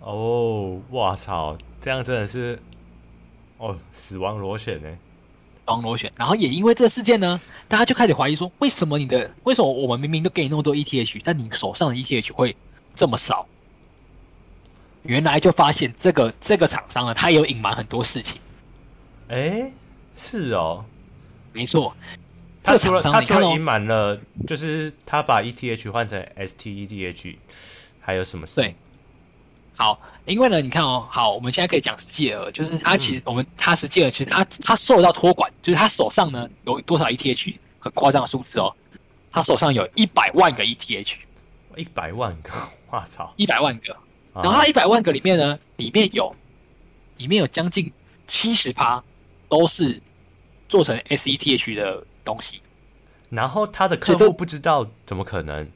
[0.00, 2.58] 哦，哇操，这样真的是，
[3.58, 4.88] 哦，死亡螺旋呢。
[5.66, 7.38] 双螺旋，然后也因为这个事件呢，
[7.68, 12.56] 大家就开始怀疑说，为什么你的为什么我们明明都给你那么多 ETH，但你手上的 ETH 会
[12.94, 13.46] 这么少？
[15.02, 18.40] 原来就发现这个这个厂商呢，他有隐瞒很多事情。
[19.28, 19.70] 哎，
[20.16, 20.82] 是哦，
[21.52, 21.94] 没错，
[22.62, 27.36] 他除了他除了隐瞒了，就是他把 ETH 换成 STEDH，
[28.00, 28.60] 还有什么事？
[28.60, 28.74] 对。
[29.74, 38.72] 好，因为呢，你看哦，好，我们现在可以讲实际额，就是他其实、嗯、我们他实际额，其实他他受到托管，就是他手上呢有多少 ETH，很夸张的数字哦，
[39.30, 41.14] 他手上有一百万个 ETH，
[41.74, 42.50] 一百万个，
[42.90, 43.96] 我操，一百万个，
[44.34, 46.32] 然后他一百万个里面呢，里面有
[47.16, 47.90] 里面有将近
[48.26, 49.02] 七十趴
[49.48, 50.00] 都是
[50.68, 52.60] 做成 SETH 的东西，
[53.28, 55.68] 然后他的客户不知道，怎么可能？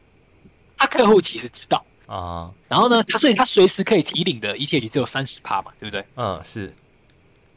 [0.76, 1.84] 他客户其实知道。
[2.06, 6.04] 啊，然后呢，他所以他随时可以提领的 ETH 只有三十趴嘛，对不对？
[6.14, 6.72] 嗯，是。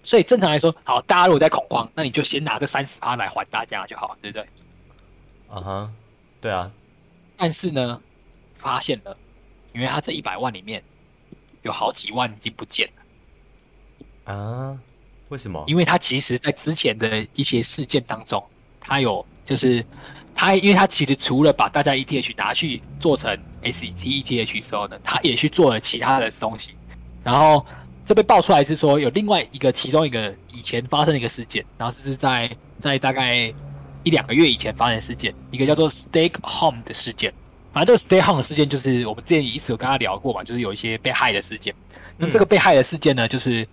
[0.01, 4.47] 所以正常来说，好，大家如果在恐慌，那你就先拿这三十趴来还大家就好，对不对？
[5.51, 5.93] 嗯哼，
[6.41, 6.71] 对啊。
[7.37, 8.01] 但是呢，
[8.55, 9.15] 发现了，
[9.73, 10.83] 因为他这一百万里面
[11.61, 12.89] 有好几万已经不见
[14.25, 14.33] 了。
[14.33, 14.79] 啊？
[15.27, 15.63] 为什么？
[15.67, 18.43] 因为他其实在之前的一些事件当中，
[18.89, 19.85] 他有就是。
[20.35, 26.73] 他因为他其实除了把大家 ETH 拿去做成 SET ETH 时候呢，他也去做了其他的东西。
[27.25, 27.65] 然后
[28.05, 33.53] 这被爆出来是说有另外一个其中一个以前发生的一个事件，然后这是在在大概
[34.03, 37.33] 一两个月以前发生的事件，一个叫做 Stake Home 的事件。
[37.73, 41.75] 反正这个 Stake Home 的事件就是我们之前一直有跟他聊过嘛，就是有一些被害的事件。
[42.15, 43.67] 那这个被害的事件呢，就是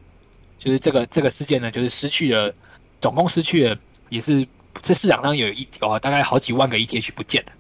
[0.59, 2.53] 就是这个这个事件呢，就是失去了，
[3.01, 4.45] 总共失去了也是。
[4.83, 7.53] 这市场上有一哦，大概好几万个 ETH 不见了。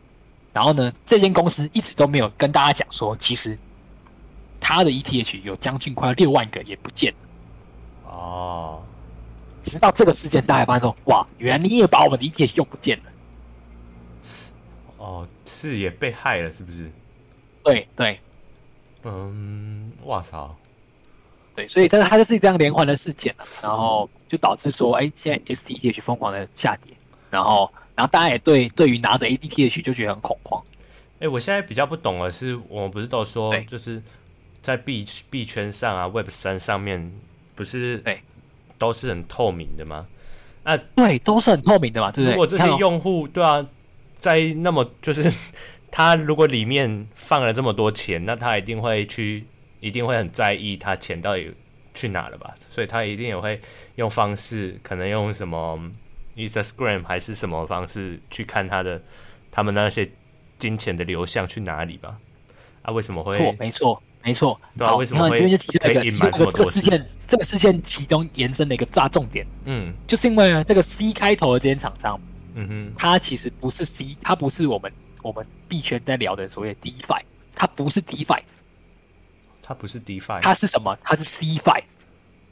[0.52, 3.58] 然后呢，这间公司一直都没有跟大家讲说，其实
[4.60, 8.10] 他的 ETH 有将近快六万个也不见了。
[8.10, 8.82] 哦，
[9.62, 13.04] 直到这个事件，大家发现说，哇，原来你也把我们的 ETH 用不见了。
[14.96, 16.90] 哦，是也被害了，是不是？
[17.62, 18.20] 对对。
[19.04, 20.56] 嗯，哇操。
[21.54, 26.92] 对，所以但是它就是这样连环的事件，然后就导致说，哎，现在 STETH 疯狂的下跌，
[27.37, 30.62] 然后，然后大家也对对于拿着 ADTH 就觉得很恐慌。
[31.20, 34.03] 哎，我现在比较不懂的是，我们不是都说，就是
[34.62, 37.12] 在币币圈上啊，Web 三上面
[37.55, 38.20] 不是对
[38.78, 40.07] 都是很透明的吗？
[40.64, 42.32] 那对，都是很透明的嘛，对不对？
[42.32, 43.66] 如果这些用户对啊，
[44.18, 45.30] 在那么就是
[45.93, 49.45] 他如果里面放了这么多钱，那他一定会去。
[49.78, 51.53] 一定会很在意他钱到底
[51.95, 53.61] 去哪了吧，所以他一定也会
[53.97, 55.78] 用方式，可能用什么
[56.37, 59.03] Instagram 还是什么方式去看他的
[59.51, 60.09] 他们那些
[60.59, 62.16] 金钱的流向去哪里吧？
[62.82, 63.37] 啊，为什么会？
[63.37, 64.61] 错，没错，没错。
[64.76, 65.37] 对啊，为什么会？
[65.37, 72.20] 这边就提了一个，提了个这个事件，这个事件其中延伸的一个大重点，嗯，就是因为呢，这个 C 开头的这间厂商，
[72.55, 77.22] 嗯哼，它其实不是 C，它不是我们我们币圈在聊的所谓的 DeFi，
[77.55, 78.41] 它不是 DeFi。
[79.68, 80.97] 它不是 DeFi，它是什么？
[81.03, 81.82] 它是 CeFi。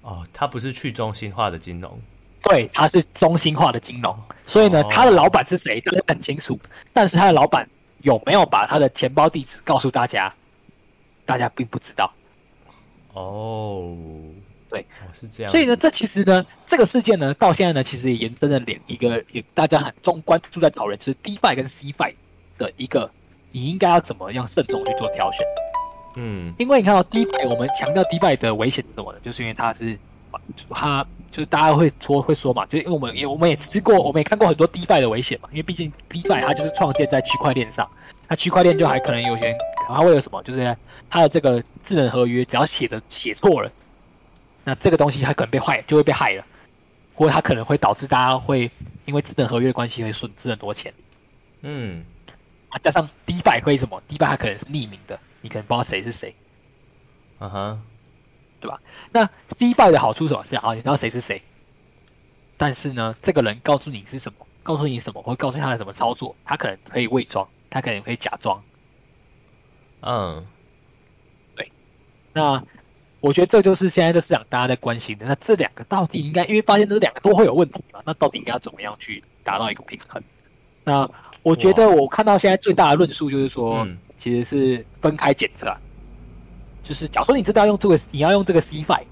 [0.03, 1.97] 哦，它不是去中心化的金融。
[2.45, 4.17] 对，它是中心化的金融。
[4.47, 5.81] 所以呢，他、哦、的老板是谁？
[5.81, 6.59] 大家很清楚。
[6.93, 7.69] 但是他的老板
[8.03, 10.33] 有没有把他的钱包地址告诉大家？
[11.25, 12.13] 大家并不知道。
[13.15, 13.97] 哦，
[14.69, 15.51] 对，哦、是这样。
[15.51, 22.15] 所以呢，这其实呢，这个事件呢，到现在呢，其实也延伸了两一个，也大家很重关注在讨论，就是 DeFi 跟 CeFi
[22.59, 23.11] 的一个，
[23.53, 25.47] 你应该要怎么样慎重去做挑选。
[26.17, 29.19] 嗯，因为你看到 DeFi，我们强调 DeFi 的危险是什么呢？
[29.25, 29.99] 就是因为它是，
[30.71, 35.49] 它就是大家会说会说嘛，就是因为我们也我们也吃过，我们也看过很多 DeFi 的危险嘛。
[35.51, 37.89] 因为毕竟 DeFi 它就是创建在区块链上，
[38.29, 39.57] 那区块链就还可能有些，
[39.89, 40.43] 它会有什么？
[40.43, 40.77] 就是
[41.11, 43.71] 它的这个智能合约，只要写的写错了，
[44.65, 46.45] 那这个东西它可能被坏，就会被害了，
[47.15, 48.71] 或者它可能会导致大家会
[49.05, 50.93] 因为智能合约的关系会损失很多钱。
[51.63, 52.05] 嗯，
[52.69, 55.19] 啊，加上 DeFi 会什么？DeFi 它可能是匿名的。
[55.41, 56.35] 你可能不知道谁是谁，
[57.39, 57.83] 嗯哼，
[58.65, 58.81] 对吧？
[59.13, 60.43] 那 CeFi 的好处是什么？
[60.43, 61.43] 是啊，你知道谁是谁，
[62.57, 68.63] 但是呢，这个人告诉你是什么，告诉你什么，或告诉他的什么操作，他可能可以伪装，他可能可以假装。
[70.01, 70.47] 嗯，
[71.55, 71.71] 对。
[72.33, 72.63] 那
[73.21, 75.27] 我觉得这就是现在的市场大家在关心的。
[75.27, 78.01] 那这两个到底应该，因为发现这两个都会有问题嘛？
[78.07, 80.23] 那到底应该要怎么样去达到一个平衡？
[80.85, 81.07] 那
[81.43, 85.71] 我觉得我看到现在最大的论述就是说，嗯、其实是分开检测。
[86.85, 89.03] 就是假如说你知道要用这个，你要用这个 CeFi，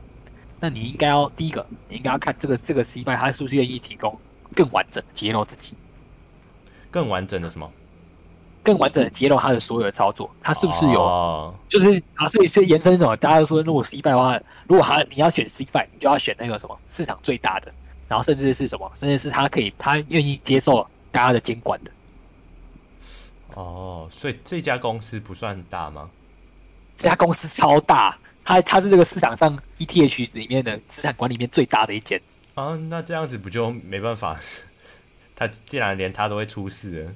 [0.60, 4.16] 那你应该要第一个，你应该要看这个这个 CeFi 它是不是愿意提供
[4.54, 5.74] 更完整的揭露自己，
[6.90, 7.68] 更完整的什么？
[8.62, 11.02] 更完整的揭露它的所有的操作，它是不是有？
[11.02, 17.72] 哦、就是啊，所以是延伸一种大家都说，如果 CeFi 的话，如果它你要选 CeFi，你就要选那个什么市场最大的，
[18.06, 21.90] 然后甚至是什么，甚至是它可以，它愿意接受大家的监管的。
[23.54, 26.08] 哦，所以这家公司不算大吗？
[27.02, 32.20] 这家公司超大，它它是这个市场上 ETH 里面的资产管理面最大的一间。
[32.54, 34.38] 啊，那这样子不就没办法？
[35.34, 37.12] 他既然连他都会出事了。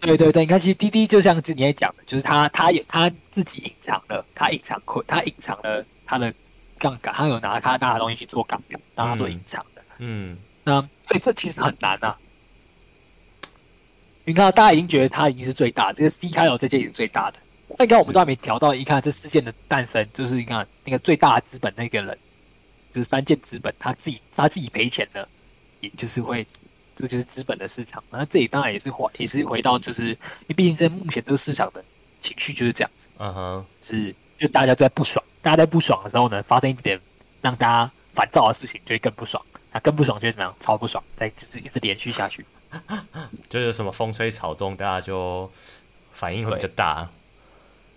[0.00, 6.32] 对对对，你看，其实滴滴就像你也讲的，就是他他也他自己隐藏了，他隐藏亏，他隐藏了他的
[6.78, 9.82] 杠杆，他有拿他大的东西去做杠杆，当他做隐藏的。
[9.98, 12.16] 嗯，那所以这其实很难啊。
[14.24, 17.38] 你看，大家已经觉得他已经是最大，这个 C 开头这件已经最大的。
[17.78, 22.18] 那你看，我们都还没调到，一看这事件的诞生，就是你看那个最大的资本那个人，
[22.90, 25.28] 就是三箭资本，他自己他自己赔钱的，
[25.80, 26.46] 也就是会。
[26.94, 30.16] 这就是资本的市场，那这里当然也是回，也是回到，就是因
[30.48, 31.82] 为毕竟在目前这个市场的
[32.20, 37.00] 情绪就是这样子，嗯哼，是就大家都在不爽，大家在不爽的时候呢，发生一点
[37.40, 39.42] 让大家烦躁的事情，就会更不爽，
[39.72, 40.54] 那更不爽就会怎么样？
[40.60, 42.44] 超不爽，再就是一直连续下去，
[43.48, 45.50] 就是什么风吹草动，大家就
[46.12, 47.08] 反应会比较大。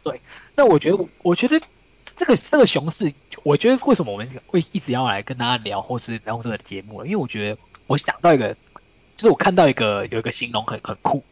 [0.06, 0.22] 对，
[0.56, 1.60] 那我觉得，我觉得
[2.16, 3.12] 这个这个熊市，
[3.44, 7.04] 我觉得为什么我们会一直要来跟大家聊，或是聊这个节目？
[7.04, 8.56] 因为我觉得我想到一个。
[9.18, 11.24] 就是我看到一个有一个形容很很酷，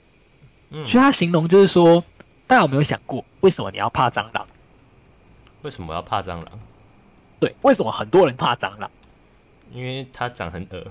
[0.70, 2.02] 嗯，所以他形容就是说，
[2.48, 4.48] 大家有没有想过，为什么你要怕蟑螂？
[5.64, 6.60] 为什么要怕蟑螂？
[7.42, 8.90] 对，为什么很多人怕蟑螂？
[9.74, 10.82] 因为它长很恶，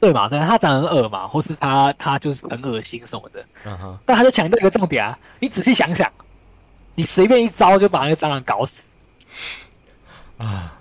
[0.00, 0.28] 对嘛？
[0.28, 3.44] 对，他长很恶嘛，或是他他就是很恶心什么的。
[3.64, 3.98] 嗯哼。
[4.06, 6.10] 但他就强调一个重点啊，你仔细想想，
[6.94, 8.86] 你随便一招就把那个蟑螂搞死
[10.36, 10.74] 啊。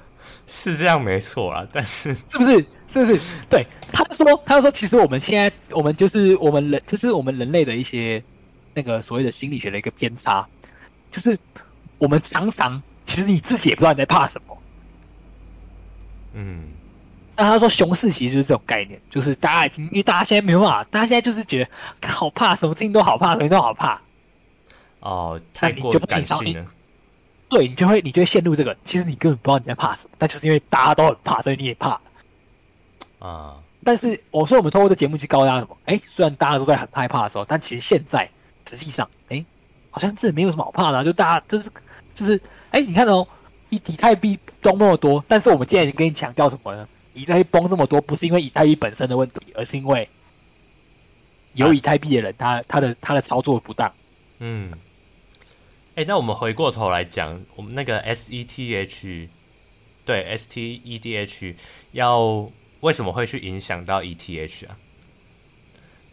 [0.50, 2.66] 是这样没错啊，但是是不是？
[2.88, 3.20] 是不是？
[3.50, 8.24] 对，他就说，他就说，其实我们现在，我们就是我们人，就是我们人类的一些
[8.74, 10.48] 那个所谓的心理学的一个偏差，
[11.12, 11.38] 就是
[11.98, 14.58] 我们常常其实你自己也不知道你在怕什么。
[16.32, 16.70] 嗯，
[17.38, 21.64] 那他说熊市其实就是这种概念，就是大家已经因为大家现在没办法，大家现在就是觉
[22.02, 24.02] 得好怕，什么事情都好怕，什么都好怕。
[25.02, 26.66] 哦，太过感性了。
[27.48, 28.76] 对，你就会，你就会陷入这个。
[28.84, 32.02] 其实你根本不知道你在怕什么，但就是因为大家都很怕，所以你也怕
[33.20, 33.56] 啊。
[33.84, 35.78] 但是我说，我们通过这节目去告诉大家什么？
[35.86, 38.28] 哎，虽然大家都在很害怕的时候，但其实现在
[38.68, 39.46] 实际上，哎，
[39.92, 41.04] 好像这没有什么好怕的啊。
[41.04, 41.70] 就大家就是
[42.16, 43.26] 就是，哎，你看哦，
[43.70, 46.86] 以以太币装那么多，但是我们今天已经跟你强调什么呢？
[47.18, 50.08] 以太币崩这么多，不是因为以太币本身的问题，而是因为
[51.54, 53.92] 有以太币的人，他他的他的操作不当。
[54.40, 54.72] 嗯。
[55.96, 59.28] 哎，那我们回过头来讲，我们那个 SETH，
[60.06, 61.56] 对 STEDH，
[61.94, 62.48] 要
[62.82, 64.78] 为什么会去影响到 ETH 啊？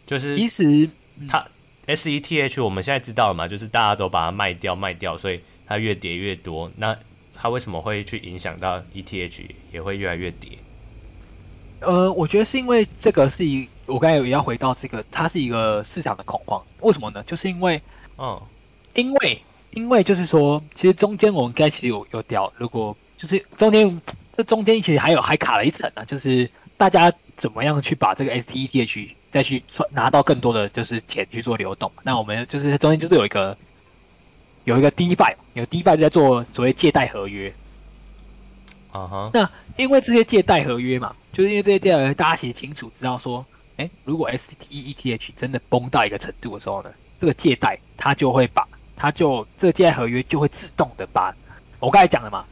[0.06, 0.88] 就是其实
[1.28, 1.46] 它
[1.86, 6.72] SETH 我们现在知道了嘛，就是大家都把它卖掉卖掉，所以它越跌越多。
[6.78, 6.98] 那
[7.34, 10.52] 它为什么会去影响到 ETH 也会越来越跌？
[11.80, 16.62] 呃，我觉得是因为这个是一，我刚才也要回到这个，它是一个市场的恐慌。
[16.80, 17.22] 为什么呢？
[17.24, 17.80] 就是因为，
[18.18, 18.40] 嗯，
[18.94, 19.42] 因为。
[19.76, 24.00] 因为就是说，其实中间我们该其实有有掉，如果就是中间
[24.32, 29.60] 这中间其实还有还卡了一层呢，就是大家怎么样去把这个 STETH 再去
[29.90, 31.90] 拿到更多的就是钱去做流动。
[32.04, 33.58] 那我们就是中间就是有一个
[34.62, 37.52] 有一个 DeFi，有 DeFi 在做所谓借贷合约。
[38.94, 39.30] 啊哈。
[39.34, 43.44] 那因为这些借贷合约嘛，就是因为这些借贷合约，大家其实清楚知道说，
[43.76, 48.66] 哎，如果 STETH 真的崩到一个程度的时候呢，这个借贷它就会把。
[48.96, 51.34] 它就这个借贷合约就会自动的把，
[51.80, 52.44] 我刚才讲了嘛，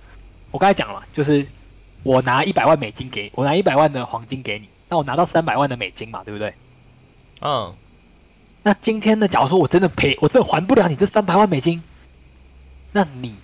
[0.51, 1.47] 我刚才讲了嘛，就是
[2.03, 6.53] 我拿一百万美金给我拿一百万的黄金给你，那我拿到三百万的美金嘛，对不对？
[7.43, 7.73] 嗯。
[8.65, 11.81] 那今天呢，假如说我真的赔，我真的还不了你这三百万美金，
[12.91, 13.37] 那你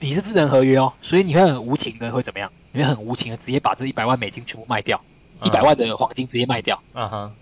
[0.00, 2.50] 你是智能合约哦，所以你会很无情的会怎么样？
[2.72, 5.02] 你会很无情的直接把这一百万美金全部卖掉，
[5.42, 6.80] 一百万的黄金直接卖掉。
[6.94, 7.34] 嗯哼。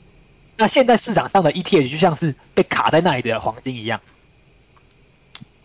[0.56, 4.00] 那现在市场上的 ETH 就像是被卡在那里的黄金一样。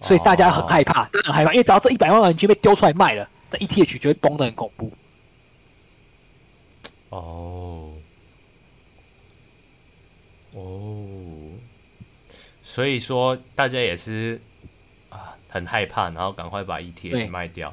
[0.02, 4.92] 所以大家很害怕，很害怕，因为只要这一百万美金被丢出来卖了，这 ETH 就会崩的很恐怖。
[7.10, 7.94] 哦，
[10.56, 11.06] 哦，
[12.64, 14.51] 所以说大家也是啊
[15.52, 17.72] 很害怕，然后赶快把 ETH 卖掉。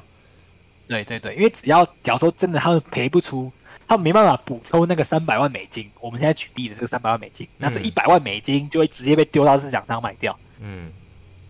[0.87, 3.51] 对对对，因为只要假如说真的他们赔不出，
[3.87, 10.37] 他们没办法补抽那个三百万美金，我们现在举例的这个三百万美金，那这一百万美金就会直接被丢到市场上卖掉。
[10.59, 10.91] 嗯，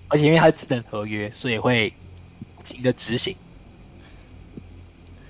[0.08, 1.92] 而且因为它是智能合约，所以会
[2.64, 3.36] 急着执行。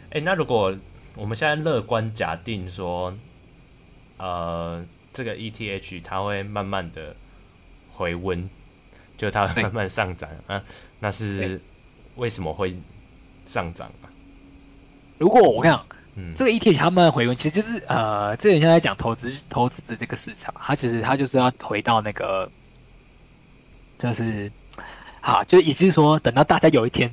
[0.10, 0.76] 哎，那如果
[1.16, 3.16] 我们现在乐观假定说，
[4.18, 4.84] 呃，
[5.14, 7.16] 这个 ETH 它会慢慢的
[7.92, 8.50] 回温，
[9.18, 10.64] 就它会慢慢上涨啊，
[11.00, 11.62] 那是
[12.16, 12.76] 为什么会？
[13.46, 14.06] 上涨啊！
[15.18, 22.48] 如果我跟你讲，嗯，这个 ETH 它慢慢回温，其实就是呃，这人现在讲投资投资的这个市场，它其实它就是要回到那个，
[23.98, 24.52] 就是
[25.20, 27.12] 好，就也就是说，等到大家有一天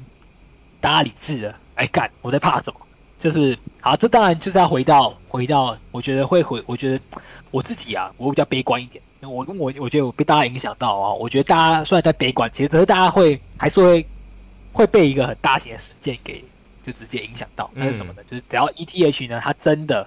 [0.79, 2.86] 大家理智了，哎干，我在怕什么？
[3.19, 7.01] 就是好，这当然就是要回到回到，我觉得会回，我觉得
[7.51, 9.03] 我自己啊，我比较悲观一点。
[9.21, 14.07] 我跟我我觉得我被大家影响到啊，我觉得大家虽然在悲观，其实可是大家会还是会。
[14.73, 16.45] 会被一个很大型的事件给
[16.85, 18.21] 就直接影响到，那是什么呢？
[18.21, 20.07] 嗯、就是只要 ETH 呢，它真的，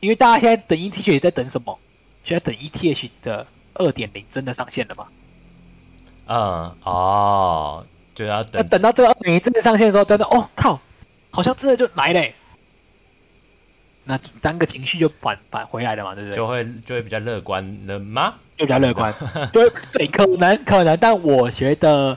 [0.00, 1.78] 因为大家现在等 ETH 也在等什么？
[2.22, 5.06] 现在等 ETH 的二点零真的上线了吗？
[6.28, 8.52] 嗯哦，就要等。
[8.54, 10.80] 那等到这个二点零真的上线的时候，真的哦靠，
[11.34, 12.34] 好像真的就来嘞。
[14.04, 16.36] 那单个情绪就反反回来了嘛，对不对？
[16.36, 18.34] 就会就会比较乐观了吗？
[18.56, 19.12] 就比较乐观，
[19.52, 22.16] 对对，可能可能，但我觉得。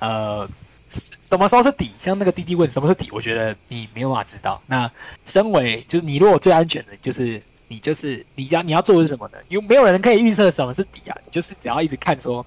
[0.00, 0.48] 呃，
[0.88, 1.90] 什么时候是底？
[1.98, 4.62] 像那个滴滴问什么是底，我觉得你没有办法知道。
[4.66, 4.88] 那
[5.24, 9.38] 身为就是你，如果最安全的，就是你就是你要你要做的是什么呢？
[9.48, 12.46] 因为没有人可以预测什么是底啊，你就是只要一直看说，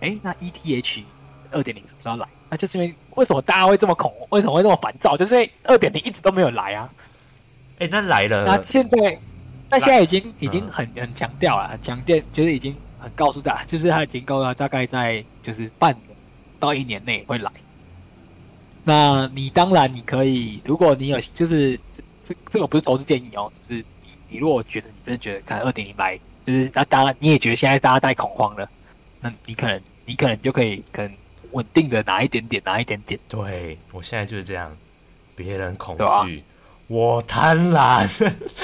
[0.00, 1.02] 哎，那 ETH
[1.50, 2.28] 二点零什么时候来？
[2.54, 5.16] 那就是因为为什么大家会这么恐，为什么会这么烦躁？
[5.16, 6.88] 就是因为二点零一直都没有来啊。
[7.80, 8.44] 哎，那来了。
[8.46, 9.18] 那现在，
[9.68, 16.14] 那现在已经已经很很强调了，很强调，就是已经很告诉大家，就是他已经够了大概在就是半年。
[16.60, 17.52] 到一年内会来，
[18.84, 28.66] 那你当然你可以，如果你有就是这这这个不是投资建议哦，就是你你如果觉得你真的觉得看二点零来，就是那当然你也觉得现在大家太恐慌了，
[29.20, 31.12] 那你可能你可能就可以可能
[31.54, 33.18] 稳定的拿一点点拿一点点。
[33.28, 34.76] 对，我现在就是这样，
[35.34, 35.96] 别人恐
[36.26, 36.44] 惧，
[36.86, 38.06] 我贪婪。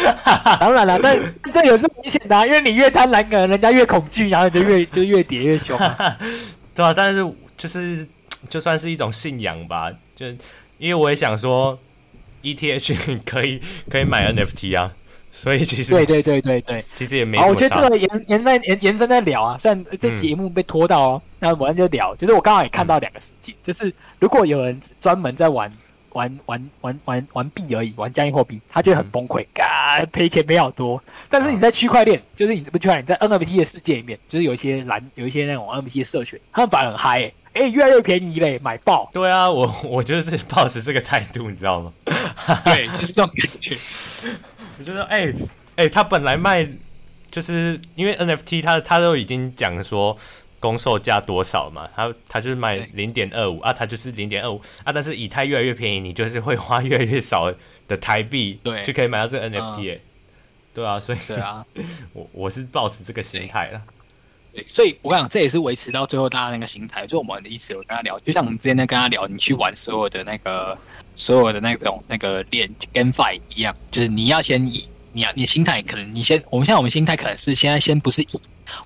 [0.60, 1.18] 当然了，但
[1.50, 5.78] 这也是明显的，因为你越贪婪，可能人家越恐惧，然后你就越 就越跌越凶。
[6.74, 7.34] 对啊，但是。
[7.60, 8.08] 就是
[8.48, 10.26] 就算是一种信仰吧，就
[10.78, 11.78] 因为我也想说
[12.42, 13.60] ，ETH 可以
[13.90, 14.90] 可以买 NFT 啊，
[15.40, 17.38] 所以其实对对对对对，其实也没。
[17.38, 22.14] 我觉得这个延延在延延伸在聊啊，虽然这节目被拖到哦，那我们就聊。
[22.16, 25.72] 就是我刚好也看到两个事情，就是如果有人专门在玩
[26.12, 31.02] 玩玩玩玩玩币而已，玩加密货币，他就很崩溃，嘎赔钱赔好多。
[31.30, 37.34] 但是你在区块链，就是你不区块链，你在 NFT 的世界里面，就是有一些蓝有一些那种 NFT 的社群，他们反而很嗨、欸。
[37.52, 39.10] 哎、欸，越来越便宜嘞，买爆！
[39.12, 41.92] 对啊，我我就是抱持这个态度，你知道吗？
[42.64, 43.76] 对，就是这种感觉。
[44.80, 45.34] 我觉得，哎、欸、
[45.76, 46.66] 哎、欸，他本来卖，
[47.30, 50.16] 就是因为 NFT，他他都已经讲说
[50.58, 57.52] 公售价多少嘛，他他就是卖零点二五啊，他就是零点二五啊，但是以太越来越便宜，你就是会花越来越少
[57.86, 60.00] 的台币，对，就可以买到这个 NFT，、嗯、
[60.72, 61.62] 对啊，所以对啊，
[62.14, 63.82] 我我是抱持这个心态了。
[64.52, 67.06] 对，所以我跟你讲，这也是维持到最后大家那个心态。
[67.06, 70.76] 就我们的意思，我跟他聊，就像我们之前在跟他聊，你去玩所有的那个
[71.20, 78.28] 所有的那种那个练 GameFi 一样，就是你要先以你要你的心态，可能你先，我们现在我们心态可能是现在先不是以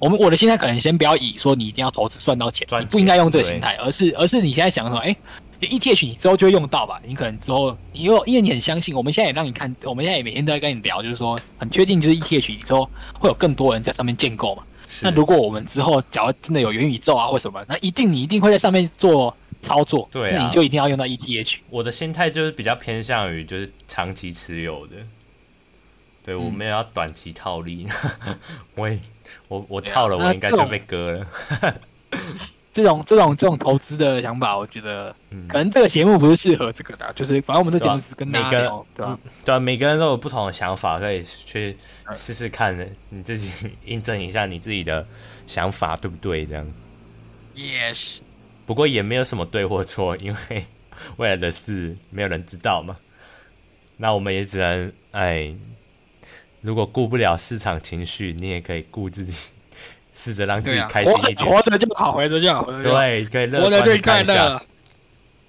[0.01, 5.15] 我们我的心态，可能先不要以说你一定要投资赚到钱，钱，你不应该用这个心态，而是而是你现在想说，哎
[5.61, 7.01] ，ETH 你之后就会用到吧？
[7.07, 14.65] 你可能之后你又因为你很相信，我们现在也让你看，我们现在也每天都在跟你聊，就是说很确定，就是 ETH 你之后会有更多人在上面建构嘛。
[15.03, 19.35] 那如果我们之后假如真的有元宇宙啊或什么，那一定你一定会在上面做
[19.65, 21.57] 操作，对啊，那你就一定要用到 ETH。
[21.71, 24.97] 我的心态就是比较偏向于就是长期持有的，
[26.23, 27.89] 对，我没有要短期套利，
[28.27, 28.39] 嗯、
[28.77, 28.99] 我也
[29.49, 31.27] 我我套了，我应该就被割了。
[32.75, 35.15] 这种这种这种投资的想法，我觉得
[35.49, 39.19] 可能这个节目不是适合这个的，就是反正我们这节目是跟大家聊，对吧、啊？
[39.45, 41.77] 对啊，每个人都有不同的想法，可以去
[42.17, 42.77] 试试看，
[43.11, 43.53] 你自己
[43.85, 45.07] 印证一下你自己的
[45.47, 46.45] 想法对不对？
[46.45, 46.67] 这样。
[47.55, 48.19] Yes。
[48.67, 50.65] 不过也没有什么对或错，因为
[51.17, 52.97] 未来的事没有人知道嘛。
[53.97, 55.55] 那我们也只能哎，
[56.61, 59.51] 如果顾不了市场情绪，你也可以顾自己。
[60.17, 64.63] 试着让自己开心一点，活着就好，活着就好，对，可以乐观活着最快乐，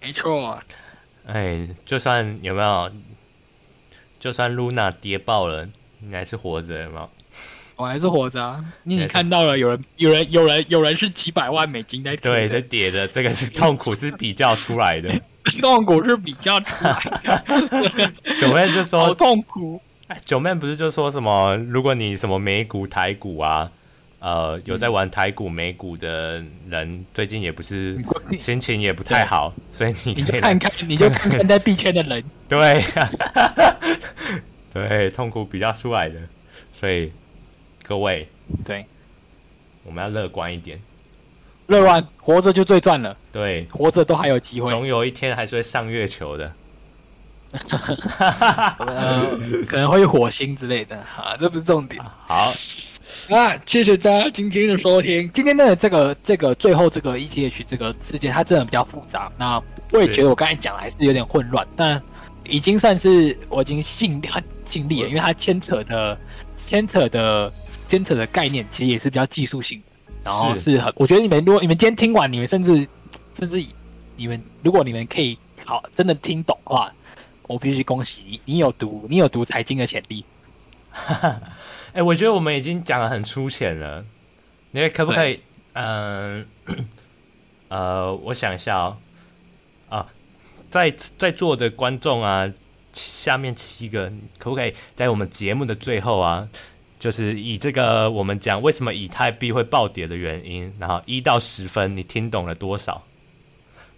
[0.01, 0.59] 没错。
[1.27, 2.91] 哎，就算有没有，
[4.19, 7.09] 就算露娜跌爆了，你还是活着，有没有？
[7.77, 8.63] 我还是活着啊！
[8.83, 15.09] 你你看到了，有人，有人，有人，有人是几百万美金在对在跌的，这个是痛苦是比较出来的，
[15.59, 18.13] 痛苦是比较出来的。
[18.39, 19.81] 九妹就说好痛苦。
[20.07, 21.57] 哎，九妹不是就说什么？
[21.69, 23.69] 如果你什么美股、台股啊，
[24.19, 27.97] 呃，有在玩台股、美股的人，最近也不是
[28.37, 32.81] 心情也不太好，所以你你就看看， 你就看看在币圈的人，对，
[34.71, 36.15] 对，痛苦比较出来的，
[36.71, 37.11] 所以。
[37.87, 38.27] 各位，
[38.65, 38.83] 对，
[39.83, 40.81] 我们要乐观一点，
[41.67, 43.15] 乐观，活着就最赚了。
[43.31, 46.51] 对，活着都还有机会，总有一天还是会上月球的，
[48.79, 49.29] 呃、
[49.67, 52.03] 可能会火星之类的，哈， 这不是重点。
[52.25, 52.51] 好，
[53.29, 55.31] 啊，谢谢大家今天的收听。
[55.31, 59.31] 今天的这个这个最后这个 ETH 这个事件，它真的比较复杂。
[59.37, 59.61] 那
[59.91, 62.01] 我也觉得我刚才讲的还是有点混乱，但
[62.45, 66.17] 已经算是我已经尽很尽力了，因为它牵扯的
[66.57, 67.53] 牵扯的。
[67.87, 69.81] 牵扯的概念其实也是比较技术性，
[70.23, 72.87] 然后是很，我觉得你们如果你们今天听完，你们甚至
[73.33, 73.63] 甚至
[74.15, 76.91] 你们如果你们可以好真的听懂的话，
[77.47, 80.25] 我必须恭喜你，你有读你有读财经的潜力。
[80.95, 81.41] 哎、
[81.95, 84.03] 欸，我觉得我们已经讲的很粗浅了，
[84.71, 85.39] 你可不可以？
[85.73, 86.75] 嗯呃，
[87.69, 88.97] 呃，我想一下哦，
[89.89, 90.07] 啊，
[90.69, 92.51] 在在座的观众啊，
[92.93, 96.47] 下面七个，可不可以在我们节目的最后啊？
[97.05, 102.99] 就是以这个我们讲为什么以太币会暴跌的原因，然后一到十分，你听懂了多少？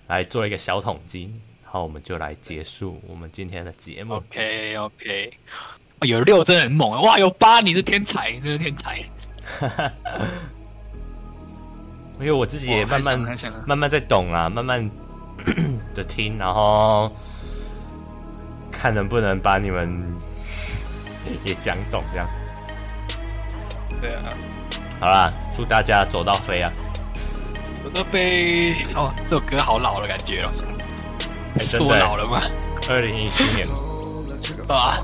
[0.07, 1.31] 来做一个小统计，
[1.63, 4.15] 然后我们就来结束我们今天的节目。
[4.15, 5.31] OK OK，
[6.01, 9.01] 有六真的很猛，哇，有八你是天才，你是天才。
[12.19, 13.17] 因为我自己也慢慢
[13.65, 14.91] 慢慢在懂啊，慢慢
[15.95, 17.09] 的听，然后
[18.69, 20.13] 看能不能把你们
[21.45, 22.27] 也讲懂这样。
[24.01, 24.29] 对啊，
[24.99, 26.71] 好啦，祝大家走到飞啊！
[27.83, 30.51] 走到飞哦，这首歌好老的感觉哦，
[31.57, 32.41] 欸、真的老了吗？
[32.89, 33.67] 二零一七年，
[34.69, 35.03] 啊！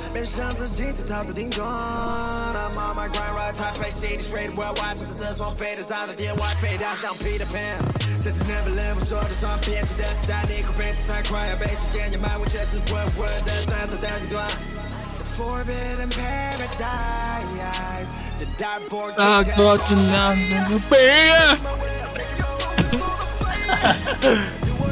[19.15, 21.57] 大哥，今天不背啊！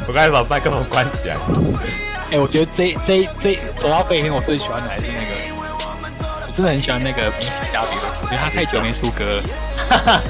[0.08, 1.36] 我刚才把麦克风关起来。
[2.30, 5.54] 哎、欸，我觉得这这这走到背面，我最喜欢的还是那个，
[6.46, 7.86] 我真的很喜欢那个 BCW，
[8.22, 9.42] 我觉得他太久没出歌了。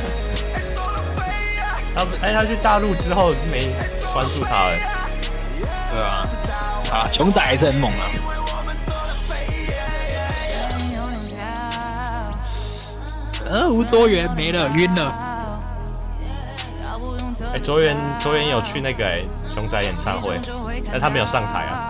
[1.95, 3.69] 他哎，他去大陆之后就没
[4.15, 4.77] 关注他了。
[5.93, 6.25] 对啊，
[6.91, 8.09] 啊，熊仔还是很猛啊。
[13.47, 15.13] 呃，吴卓源没了，晕了。
[17.53, 20.39] 哎、欸，卓源，卓源有去那个哎、欸、熊仔演唱会，
[20.93, 21.90] 但他没有上台啊。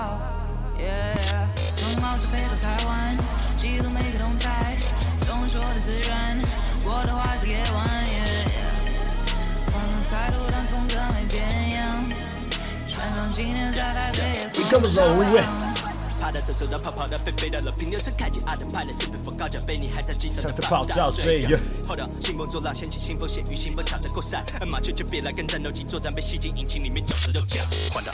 [14.53, 15.43] 你根本无谓。
[16.21, 19.79] 爬的、走走的、跑跑的、飞飞的，了平流车开启阿德派的，是否高脚杯？
[19.79, 21.41] 你还在机场的跑道追？
[21.83, 24.45] 跑到兴风作浪，掀起腥风血雨，兴奋朝着扩散。
[24.67, 27.65] 马球就别来跟战斗机作战，被吸进引擎里面绞成肉酱。
[27.91, 28.13] 换到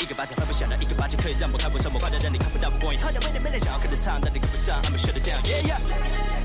[0.00, 2.98] 一个巴掌拍不响的，一个巴掌可以让我看不上，我快的让你看不到我光影。
[2.98, 5.38] 喝点没点没点想要跟着唱，但你跟不上，I'm shut it down。
[5.44, 5.78] Yeah yeah，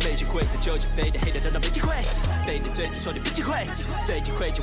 [0.04, 1.96] 没机会在球场飞的黑的等到没机会，
[2.46, 3.66] 被你追着说你没机会，
[4.06, 4.62] 最机会就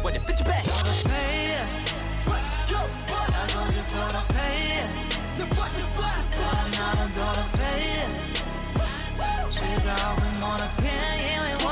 [10.83, 11.66] Yeah, we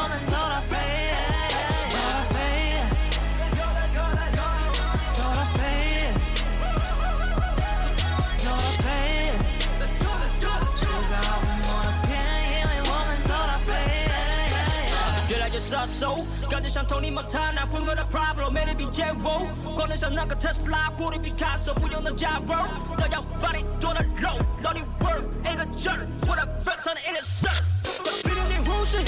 [18.11, 22.55] Pablo，魅力比剑舞，光能像那个特斯拉，玻璃比卡索，不用那加油，
[22.97, 24.31] 都要把你做的肉，
[24.63, 27.51] 让你 work 一个劲儿，我的 rap 唱的 in the sun，
[28.23, 28.99] 别留点呼吸，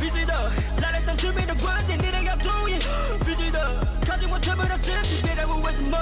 [0.00, 2.78] 必须的，来来想致命的观点，你得要注意，
[3.24, 3.60] 必须的，
[4.06, 5.98] 靠近我特别的自己，别再问为什么，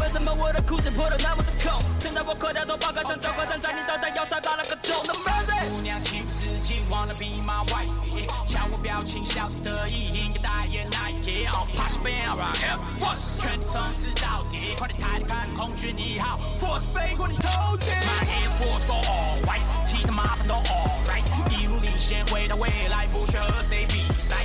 [0.00, 6.25] 为什么我的裤子破的那么的空，现在我口袋都爆开，像交关站在你脑袋要塞爆了个洞，No mercy，姑娘欺负自己
[6.88, 7.90] ，wanna be my wife，
[8.46, 24.36] 瞧我表情，笑得得意，应该代言 Nike，on push bear Air Force，全程是到底，快点抬头看空军一号，Force 飞过你头顶，My Air Force go all white，其他麻烦都 all right，一路领先回到未来，不屑和谁比赛，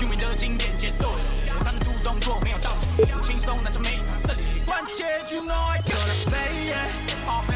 [0.00, 1.14] 永远的经典节奏，
[1.60, 7.53] 他的独动作没有道理，轻松拿下每场胜利，关键 you know I got it baby，all man all man，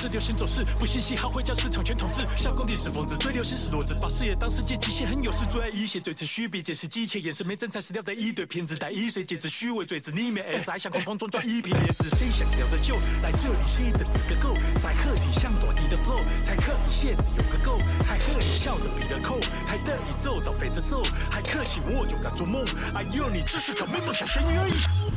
[0.00, 2.24] 是流行走势，不信嘻哈会将市场全统治。
[2.34, 14.54] 小工地是疯子，最流行是骡子，把事业当世界极限很有事，最爱一些最持续比解释机械，眼神没真材实料的一堆骗子，带一岁戒指虚伪嘴子，里面 S 还想空中转一瓶椰子，谁想要的就来这里，谁的资格够？
[14.82, 25.09] 在客厅像短笛的 flow，才可以鞋子有个够，才可以笑着比的扣，还得以走到飞着走，还可惜我就敢做梦，哎呦你只是条没梦想咸鱼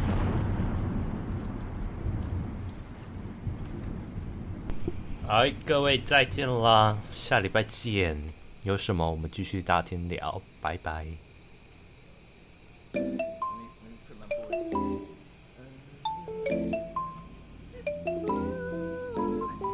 [5.25, 8.21] 好各位再见啦下礼拜见。
[8.63, 11.07] 有什么我们继续大厅聊拜拜。